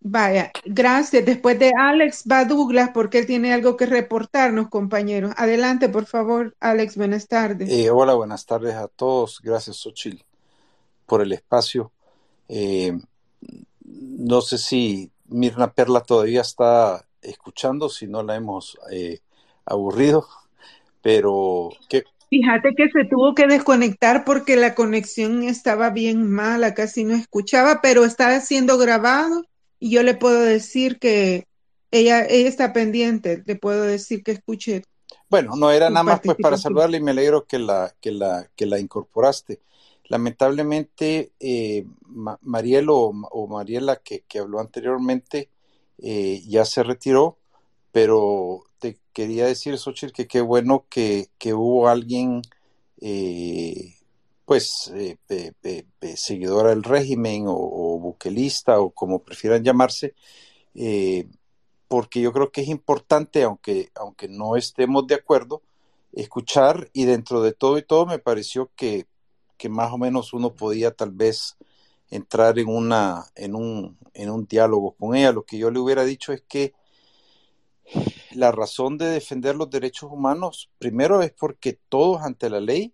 [0.00, 1.24] Vaya, gracias.
[1.24, 5.32] Después de Alex va Douglas porque él tiene algo que reportarnos, compañeros.
[5.36, 6.96] Adelante, por favor, Alex.
[6.96, 7.70] Buenas tardes.
[7.70, 9.40] Eh, hola, buenas tardes a todos.
[9.42, 10.24] Gracias, Xochil,
[11.06, 11.92] por el espacio.
[12.48, 12.98] Eh,
[13.84, 19.20] no sé si Mirna Perla todavía está escuchando, si no la hemos eh,
[19.64, 20.26] aburrido,
[21.02, 22.04] pero que...
[22.30, 27.80] Fíjate que se tuvo que desconectar porque la conexión estaba bien mala, casi no escuchaba,
[27.80, 29.44] pero está siendo grabado
[29.78, 31.46] y yo le puedo decir que
[31.90, 34.82] ella, ella está pendiente, le puedo decir que escuche.
[35.28, 38.48] Bueno, no era nada más pues para saludarle y me alegro que la, que la,
[38.56, 39.60] que la incorporaste.
[40.08, 41.86] Lamentablemente, eh,
[42.42, 45.48] Marielo o, Mariela que, que, habló anteriormente,
[46.06, 47.38] eh, ya se retiró,
[47.90, 52.42] pero te quería decir, Xochitl, que qué bueno que, hubo alguien,
[53.00, 53.94] eh,
[54.44, 55.16] pues, eh,
[56.16, 60.14] seguidora del régimen o, buquelista o como prefieran llamarse,
[61.88, 65.62] porque yo creo que es importante, aunque, aunque no estemos de acuerdo,
[66.12, 69.06] escuchar y dentro de todo y todo me pareció que,
[69.56, 71.56] que más o menos uno podía tal vez
[72.10, 75.32] entrar en, una, en, un, en un diálogo con ella.
[75.32, 76.74] Lo que yo le hubiera dicho es que
[78.32, 82.92] la razón de defender los derechos humanos, primero es porque todos ante la ley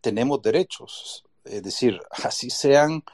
[0.00, 1.24] tenemos derechos.
[1.44, 3.04] Es decir, así sean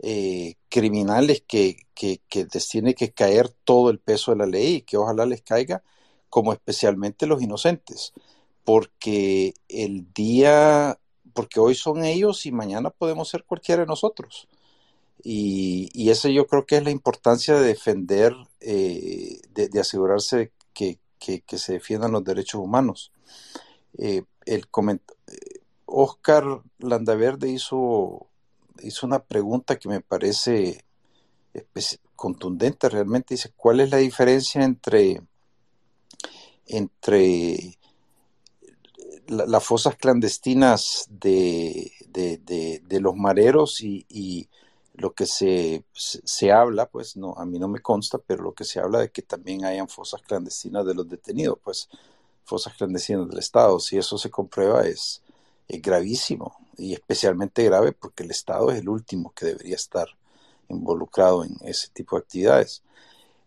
[0.00, 4.76] eh, criminales que, que, que, les tiene que caer todo el peso de la ley
[4.76, 5.82] y que ojalá les caiga,
[6.28, 8.12] como especialmente los inocentes.
[8.64, 10.98] Porque el día,
[11.32, 14.48] porque hoy son ellos y mañana podemos ser cualquiera de nosotros.
[15.26, 20.98] Y, y esa yo creo que es la importancia de defender, eh, de, asegurarse que,
[21.18, 23.10] que, se defiendan los derechos humanos.
[23.96, 24.66] Eh, el
[25.86, 26.44] Oscar
[26.78, 28.26] Landaverde hizo,
[28.82, 30.84] hizo una pregunta que me parece
[32.14, 33.32] contundente realmente.
[33.32, 35.22] Dice, ¿cuál es la diferencia entre,
[36.66, 37.78] entre
[39.26, 44.48] las fosas clandestinas de, de, de, los mareros y
[44.94, 48.64] lo que se, se, habla, pues no, a mí no me consta, pero lo que
[48.64, 51.88] se habla de que también hayan fosas clandestinas de los detenidos, pues
[52.44, 55.20] fosas clandestinas del Estado, si eso se comprueba es,
[55.66, 60.06] gravísimo y especialmente grave porque el Estado es el último que debería estar
[60.68, 62.82] involucrado en ese tipo de actividades.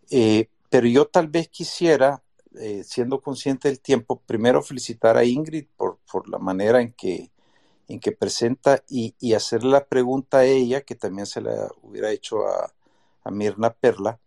[0.09, 2.23] Eh, pero yo tal vez quisiera,
[2.55, 7.29] eh, siendo consciente del tiempo, primero felicitar a Ingrid por, por la manera en que
[7.87, 12.11] en que presenta y, y hacerle la pregunta a ella, que también se la hubiera
[12.11, 12.73] hecho a,
[13.29, 14.17] Mirna Perla.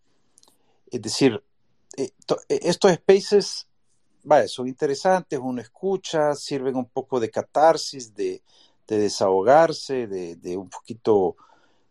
[0.90, 1.42] Es decir,
[1.96, 2.10] eh,
[2.50, 3.66] eh, estos spaces
[4.24, 8.42] vaya, son interesantes, uno escucha, sirven un poco de catarsis, de,
[8.86, 11.36] desahogarse, de, un poquito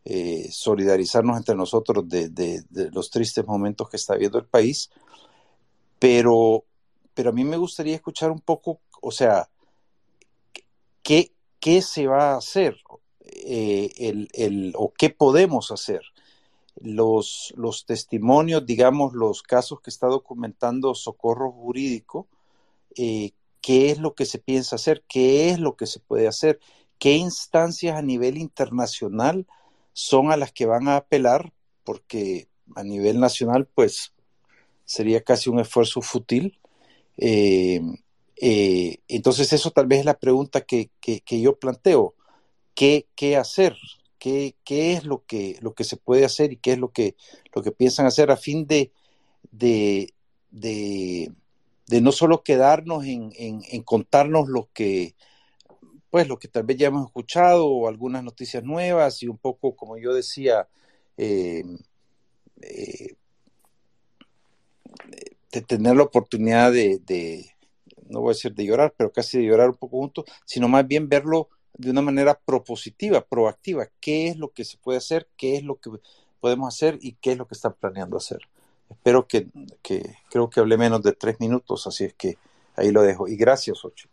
[0.04, 4.90] eh, solidarizarnos entre nosotros de, de, los tristes momentos que está viviendo el país.
[5.98, 6.66] Pero,
[7.14, 9.50] pero a mí me gustaría escuchar un poco, o sea,
[11.02, 12.78] ¿qué, qué se va a hacer
[13.22, 13.92] eh,
[14.34, 16.02] el, o qué podemos hacer.
[16.82, 22.28] Los, los, testimonios, digamos, los casos que está documentando Socorro Jurídico,
[22.96, 23.32] eh,
[23.62, 26.60] qué es lo que se piensa hacer, qué es lo que se puede hacer,
[26.98, 29.46] qué instancias a nivel internacional
[29.92, 31.52] son a las que van a apelar,
[31.84, 34.14] porque a nivel nacional, pues
[34.86, 36.58] sería casi un esfuerzo fútil.
[37.18, 37.82] Eh,
[38.42, 40.90] eh, entonces, eso tal vez es la pregunta que,
[41.28, 42.16] yo planteo.
[42.74, 43.76] ¿Qué, qué hacer?
[44.18, 47.16] ¿Qué, ¿Qué, es lo que, lo que se puede hacer y qué es lo que,
[47.54, 48.92] lo que piensan hacer a fin de,
[49.52, 50.14] de,
[50.52, 51.32] de,
[52.02, 55.16] no solo quedarnos en, en, contarnos lo que,
[56.10, 59.76] pues lo que tal vez ya hemos escuchado o algunas noticias nuevas y un poco,
[59.76, 60.68] como yo decía,
[61.18, 61.64] eh,
[62.62, 63.16] eh,
[65.52, 67.52] de tener la oportunidad de,
[68.10, 70.88] no voy a decir de llorar, pero casi de llorar un poco juntos, sino más
[70.88, 73.88] bien verlo de una manera propositiva, proactiva.
[74.02, 75.30] ¿Qué es lo que se puede hacer?
[75.38, 75.92] ¿Qué es lo que
[76.42, 76.98] podemos hacer?
[77.02, 78.40] ¿Y qué es lo que están planeando hacer?
[78.90, 79.48] Espero que,
[80.30, 82.38] creo que hablé menos de tres minutos, así es que
[82.76, 83.28] ahí lo dejo.
[83.28, 84.10] Y gracias, Ochi.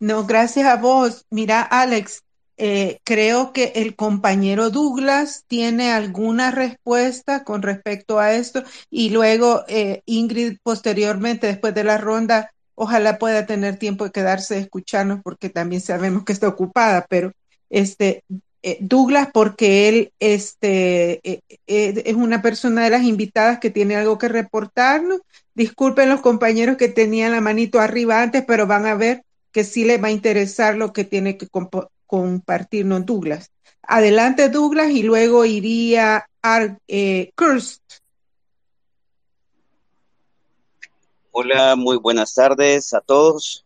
[0.00, 1.26] No, gracias a vos.
[1.30, 2.24] Mira, Alex,
[2.64, 9.64] eh, creo que el compañero Douglas tiene alguna respuesta con respecto a esto y luego
[9.66, 15.48] eh, Ingrid posteriormente, después de la ronda, ojalá pueda tener tiempo de quedarse escucharnos porque
[15.48, 17.32] también sabemos que está ocupada, pero
[17.68, 18.22] este,
[18.62, 24.28] eh, Douglas, porque él este, es una persona de las invitadas que tiene algo que
[24.28, 25.20] reportarnos.
[25.56, 29.84] Disculpen los compañeros que tenían la manito arriba antes, pero van a ver que sí
[29.84, 31.48] le va a interesar lo que tiene que
[32.12, 33.50] compartirnos Douglas.
[33.80, 37.80] Adelante Douglas y luego iría a eh, Kirst.
[41.30, 43.64] Hola, muy buenas tardes a todos.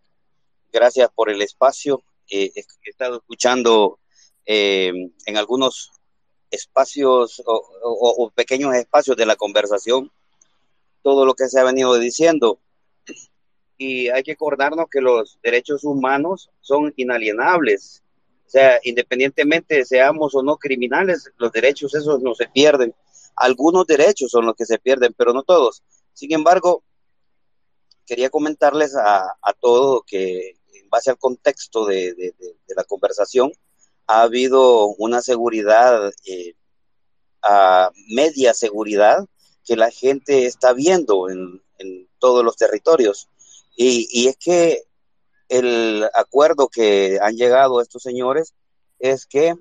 [0.72, 2.05] Gracias por el espacio.
[2.30, 3.99] Eh, he estado escuchando
[4.44, 4.92] eh,
[5.26, 5.90] en algunos
[6.49, 10.12] espacios o, pequeños espacios de la conversación
[11.03, 12.61] todo lo que se ha venido diciendo
[13.76, 18.05] y hay que acordarnos que los derechos humanos son inalienables.
[18.47, 22.94] O sea, independientemente seamos o no criminales, los derechos esos no se pierden.
[23.34, 25.82] Algunos derechos son los que se pierden, pero no todos.
[26.12, 26.82] Sin embargo,
[28.07, 32.34] quería comentarles a, a todos que en base al contexto de, de,
[32.74, 33.53] la conversación,
[34.07, 36.55] ha habido una seguridad, eh,
[37.42, 39.26] a media seguridad,
[39.64, 43.28] que la gente está viendo en, en todos los territorios.
[43.76, 44.84] Y, es que
[45.49, 48.55] el acuerdo que han llegado estos señores
[48.99, 49.55] es que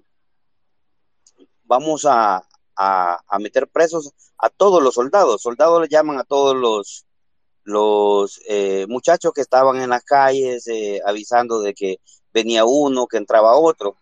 [1.64, 2.44] vamos a,
[3.40, 5.42] meter presos a todos los soldados.
[5.42, 7.06] Soldados le llaman a todos los,
[7.64, 11.98] los eh, muchachos que estaban en las calles eh, avisando de que
[12.34, 13.98] venía uno, que entraba otro.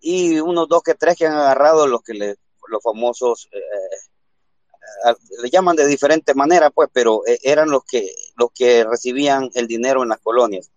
[0.00, 2.36] Y unos dos que tres que han agarrado los que le,
[2.68, 3.60] los famosos eh,
[5.42, 9.66] le llaman de diferente manera, pues, pero eh, eran los que, los que recibían el
[9.66, 10.70] dinero en las colonias.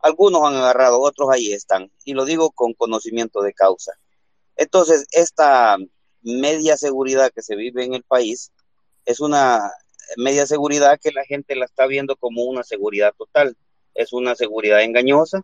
[0.00, 3.92] Algunos han agarrado, otros ahí están, y lo digo con conocimiento de causa.
[4.56, 5.76] Entonces, esta
[6.22, 8.52] media seguridad que se vive en el país
[9.04, 9.70] es una
[10.16, 13.56] media seguridad que la gente la está viendo como una seguridad total.
[13.94, 15.42] Es una seguridad engañosa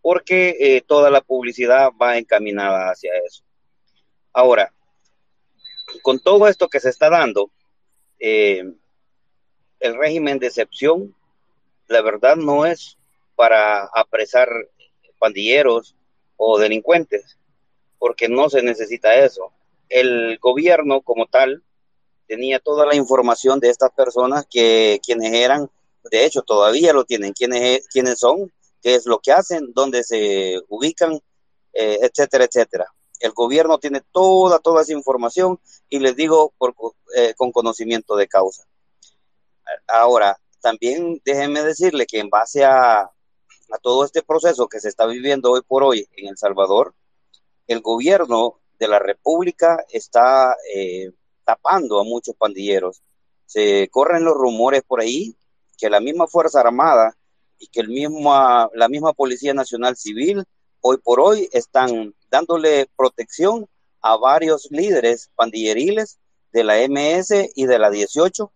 [0.00, 3.42] porque eh, toda la publicidad va encaminada hacia eso.
[4.32, 4.72] Ahora,
[6.02, 7.50] con todo esto que se está dando,
[8.18, 8.64] eh,
[9.80, 11.14] el régimen de excepción,
[11.88, 12.97] la verdad no es
[13.38, 14.48] para apresar
[15.20, 15.94] pandilleros
[16.36, 17.38] o delincuentes,
[18.00, 19.52] porque no se necesita eso.
[19.88, 21.62] El gobierno como tal
[22.26, 25.70] tenía toda la información de estas personas que quienes eran,
[26.10, 28.52] de hecho todavía lo tienen, quiénes, quiénes son,
[28.82, 31.20] qué es lo que hacen, dónde se ubican,
[31.72, 32.86] eh, etcétera, etcétera.
[33.20, 36.52] El gobierno tiene toda, toda esa información y les digo
[37.14, 38.64] eh, con conocimiento de causa.
[39.86, 43.12] Ahora, también déjenme decirle que en base a,
[43.70, 46.94] a todo este proceso que se está viviendo hoy por hoy en El Salvador,
[47.66, 51.10] el gobierno de la República está eh,
[51.44, 53.02] tapando a muchos pandilleros.
[53.46, 55.36] Se corren los rumores por ahí
[55.76, 57.16] que la misma Fuerza Armada
[57.58, 58.32] y que el mismo,
[58.74, 60.44] la misma Policía Nacional Civil
[60.80, 63.68] hoy por hoy están dándole protección
[64.00, 66.18] a varios líderes pandilleriles
[66.52, 68.52] de la MS y de la 18,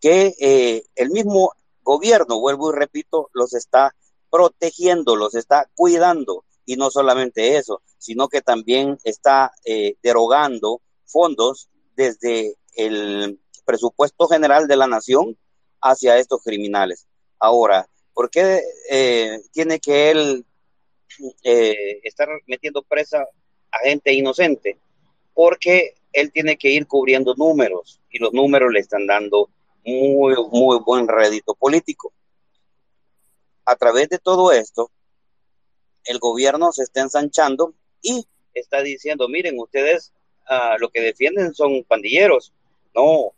[0.00, 1.52] que eh, el mismo
[1.86, 3.94] gobierno, vuelvo y repito, los está
[4.30, 6.44] protegiendo, los está cuidando.
[6.66, 14.66] Y no solamente eso, sino que también está eh, derogando fondos desde el presupuesto general
[14.66, 15.38] de la nación
[15.80, 17.06] hacia estos criminales.
[17.38, 20.44] Ahora, ¿por qué eh, tiene que él
[21.42, 23.24] eh, estar metiendo presa
[23.70, 24.76] a gente inocente,
[25.34, 29.50] porque él tiene que ir cubriendo números y los números le están dando
[29.86, 32.12] muy, muy buen rédito político.
[33.64, 34.90] a través de todo esto,
[36.04, 40.12] el gobierno se está ensanchando y está diciendo, miren, ustedes
[40.48, 42.52] uh, lo que defienden son pandilleros.
[42.94, 43.32] No,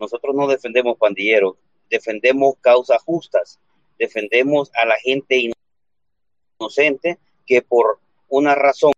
[0.00, 1.56] nosotros no defendemos pandilleros,
[1.88, 3.60] defendemos causas justas,
[3.98, 5.52] defendemos a la gente
[6.58, 8.92] inocente que por una razón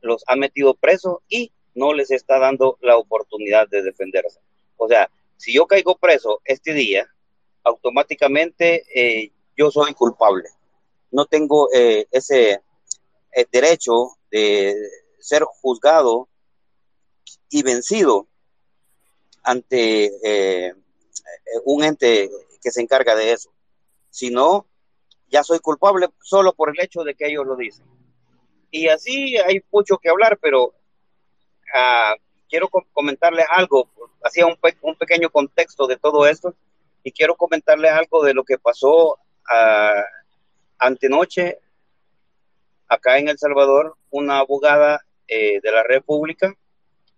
[0.00, 4.38] los ha metido presos y no les está dando la oportunidad de defenderse.
[4.76, 7.08] O sea, si yo caigo preso este día,
[7.64, 10.48] automáticamente eh, yo soy culpable.
[11.10, 12.62] No tengo eh, ese
[13.32, 14.74] eh, derecho de
[15.18, 16.28] ser juzgado
[17.50, 18.28] y vencido
[19.42, 20.10] ante
[21.64, 22.30] un ente
[22.62, 23.52] que se encarga de eso.
[24.10, 24.66] Si no,
[25.28, 27.86] ya soy culpable solo por el hecho de que ellos lo dicen.
[28.70, 32.16] Y así hay mucho que hablar, pero uh,
[32.48, 33.88] quiero comentarles algo,
[34.22, 36.54] hacía un, un, pequeño contexto de todo esto
[37.02, 40.02] y quiero comentarles algo de lo que pasó uh,
[40.78, 41.58] antenoche
[42.88, 46.54] acá en El Salvador, una abogada eh, de la República,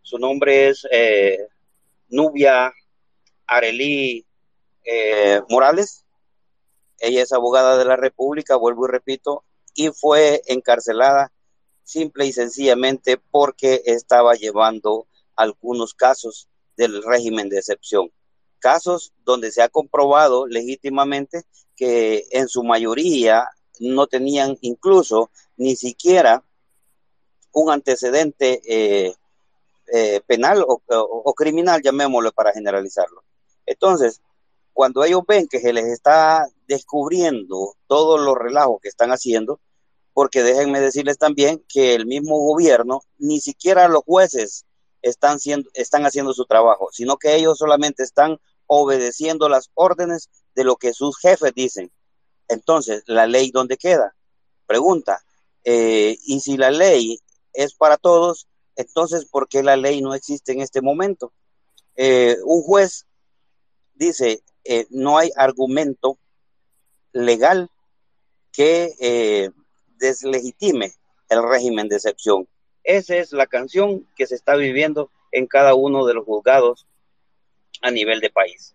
[0.03, 1.49] su nombre es eh,
[2.09, 2.73] Nubia
[3.47, 4.25] Arelí
[4.85, 6.05] eh, Morales,
[6.99, 9.45] ella es abogada de la República, vuelvo y repito,
[9.75, 11.33] y fue encarcelada
[11.83, 15.07] simple y sencillamente porque estaba llevando
[15.37, 18.11] algunos casos del régimen de excepción.
[18.59, 21.45] Casos donde se ha comprobado legítimamente
[21.77, 23.49] que en su mayoría
[23.81, 26.43] no tenían incluso ni siquiera
[27.53, 29.15] un antecedente eh,
[29.93, 33.23] eh, penal o, o, criminal, llamémoslo para generalizarlo.
[33.65, 34.21] Entonces,
[34.73, 39.59] cuando ellos ven que se les está descubriendo todos los relajos que están haciendo,
[40.13, 44.66] porque déjenme decirles también que el mismo gobierno, ni siquiera los jueces
[45.09, 50.65] están, siendo, están haciendo su trabajo, sino que ellos solamente están obedeciendo las órdenes de
[50.65, 51.93] lo que sus jefes dicen.
[52.49, 54.15] Entonces, ¿la ley dónde queda?
[54.67, 55.23] Pregunta.
[55.65, 57.21] Eh, y si la ley
[57.53, 61.33] es para todos, entonces, ¿por qué la ley no existe en este momento?
[61.95, 63.07] Eh, un juez
[63.95, 66.19] dice, eh, no hay argumento
[67.13, 67.71] legal
[68.53, 69.51] que
[69.99, 70.95] deslegitime
[71.29, 72.49] el régimen de excepción.
[72.87, 76.87] Esa es la canción que se está viviendo en cada uno de los juzgados
[77.83, 78.75] a nivel de país.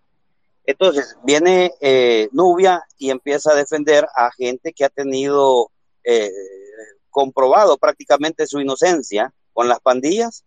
[0.66, 5.72] Entonces, viene eh, Nubia y empieza a defender a gente que ha tenido
[6.04, 6.30] eh,
[7.10, 10.44] comprobado prácticamente su inocencia con las pandillas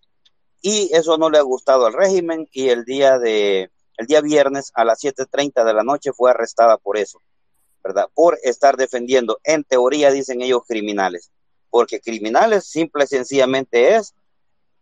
[0.61, 4.73] y eso no le ha gustado al régimen y el día de el día viernes
[4.74, 7.19] a las 7:30 de la noche fue arrestada por eso.
[7.85, 8.09] ¿verdad?
[8.15, 11.31] Por estar defendiendo, en teoría dicen ellos criminales,
[11.74, 14.14] porque criminales simple y sencillamente es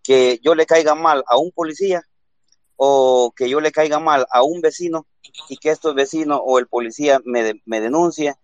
[0.02, 2.02] que yo le caiga mal a un policía
[2.76, 5.06] o que yo le caiga mal a un vecino
[5.48, 8.34] y que estos vecinos o el policía me, me denuncie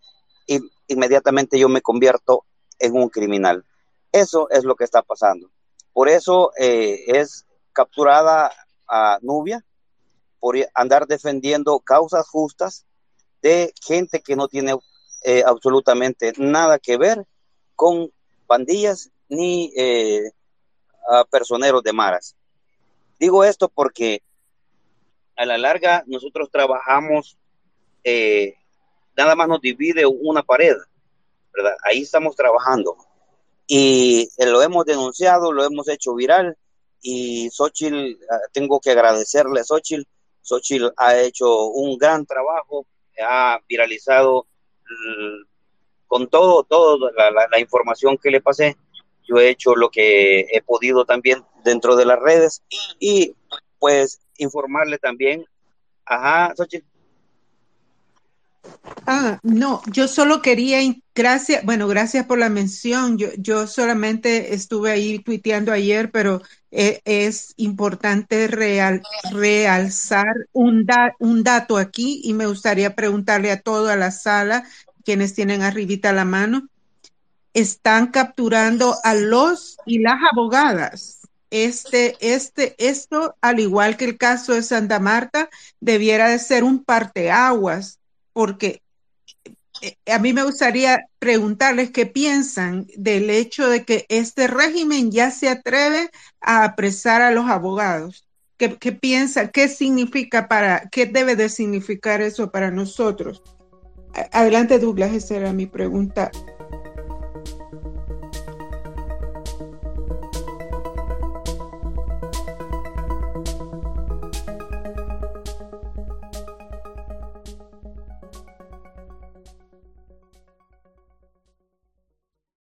[0.46, 2.46] y inmediatamente yo me convierto
[2.78, 3.66] en un criminal.
[4.12, 5.50] Eso es lo que está pasando.
[5.92, 7.44] Por eso eh, es
[7.74, 8.50] capturada
[8.88, 9.62] a Nubia
[10.40, 12.86] por andar defendiendo causas justas
[13.42, 14.74] de gente que no tiene
[15.22, 17.26] eh, absolutamente nada que ver
[17.74, 18.10] con
[18.48, 20.32] pandillas ni eh,
[21.08, 22.34] a personeros de maras.
[23.20, 24.22] Digo esto porque
[25.36, 27.38] a la larga nosotros trabajamos,
[28.02, 28.56] eh,
[29.16, 30.76] nada más nos divide una pared,
[31.54, 31.76] ¿verdad?
[31.84, 32.96] Ahí estamos trabajando.
[33.68, 36.56] Y lo hemos denunciado, lo hemos hecho viral
[37.02, 40.04] y Xochitl, ah, tengo que agradecerle a Xochitl,
[40.42, 42.86] Xochitl ha hecho un gran trabajo
[43.20, 44.46] ha viralizado
[46.08, 48.76] con todo, todo la, información que le pasé.
[49.28, 52.62] Yo he hecho lo que he podido también dentro de las redes
[52.98, 53.34] y
[53.78, 55.44] pues informarle también.
[56.04, 56.86] Ajá, Xochitl.
[59.06, 60.80] Ah, no, yo solo quería,
[61.14, 63.16] gracias, bueno, gracias por la mención.
[63.16, 69.02] Yo, yo solamente estuve ahí tuiteando ayer, pero eh, es importante real,
[69.32, 70.86] realzar un,
[71.18, 74.64] un dato aquí y me gustaría preguntarle a toda la sala,
[75.08, 76.68] quienes tienen arribita la mano,
[77.54, 81.20] están capturando a los y las abogadas.
[81.50, 85.48] Este, este, esto, al igual que el caso de Santa Marta,
[85.80, 88.00] debiera de ser un parteaguas,
[88.34, 88.82] porque
[89.80, 95.30] eh, a mí me gustaría preguntarles qué piensan del hecho de que este régimen ya
[95.30, 96.10] se atreve
[96.42, 98.28] a apresar a los abogados.
[98.58, 99.48] ¿Qué, qué piensa?
[99.48, 103.42] ¿Qué significa para, qué debe de significar eso para nosotros?
[104.32, 106.30] Adelante, Douglas, esa era mi pregunta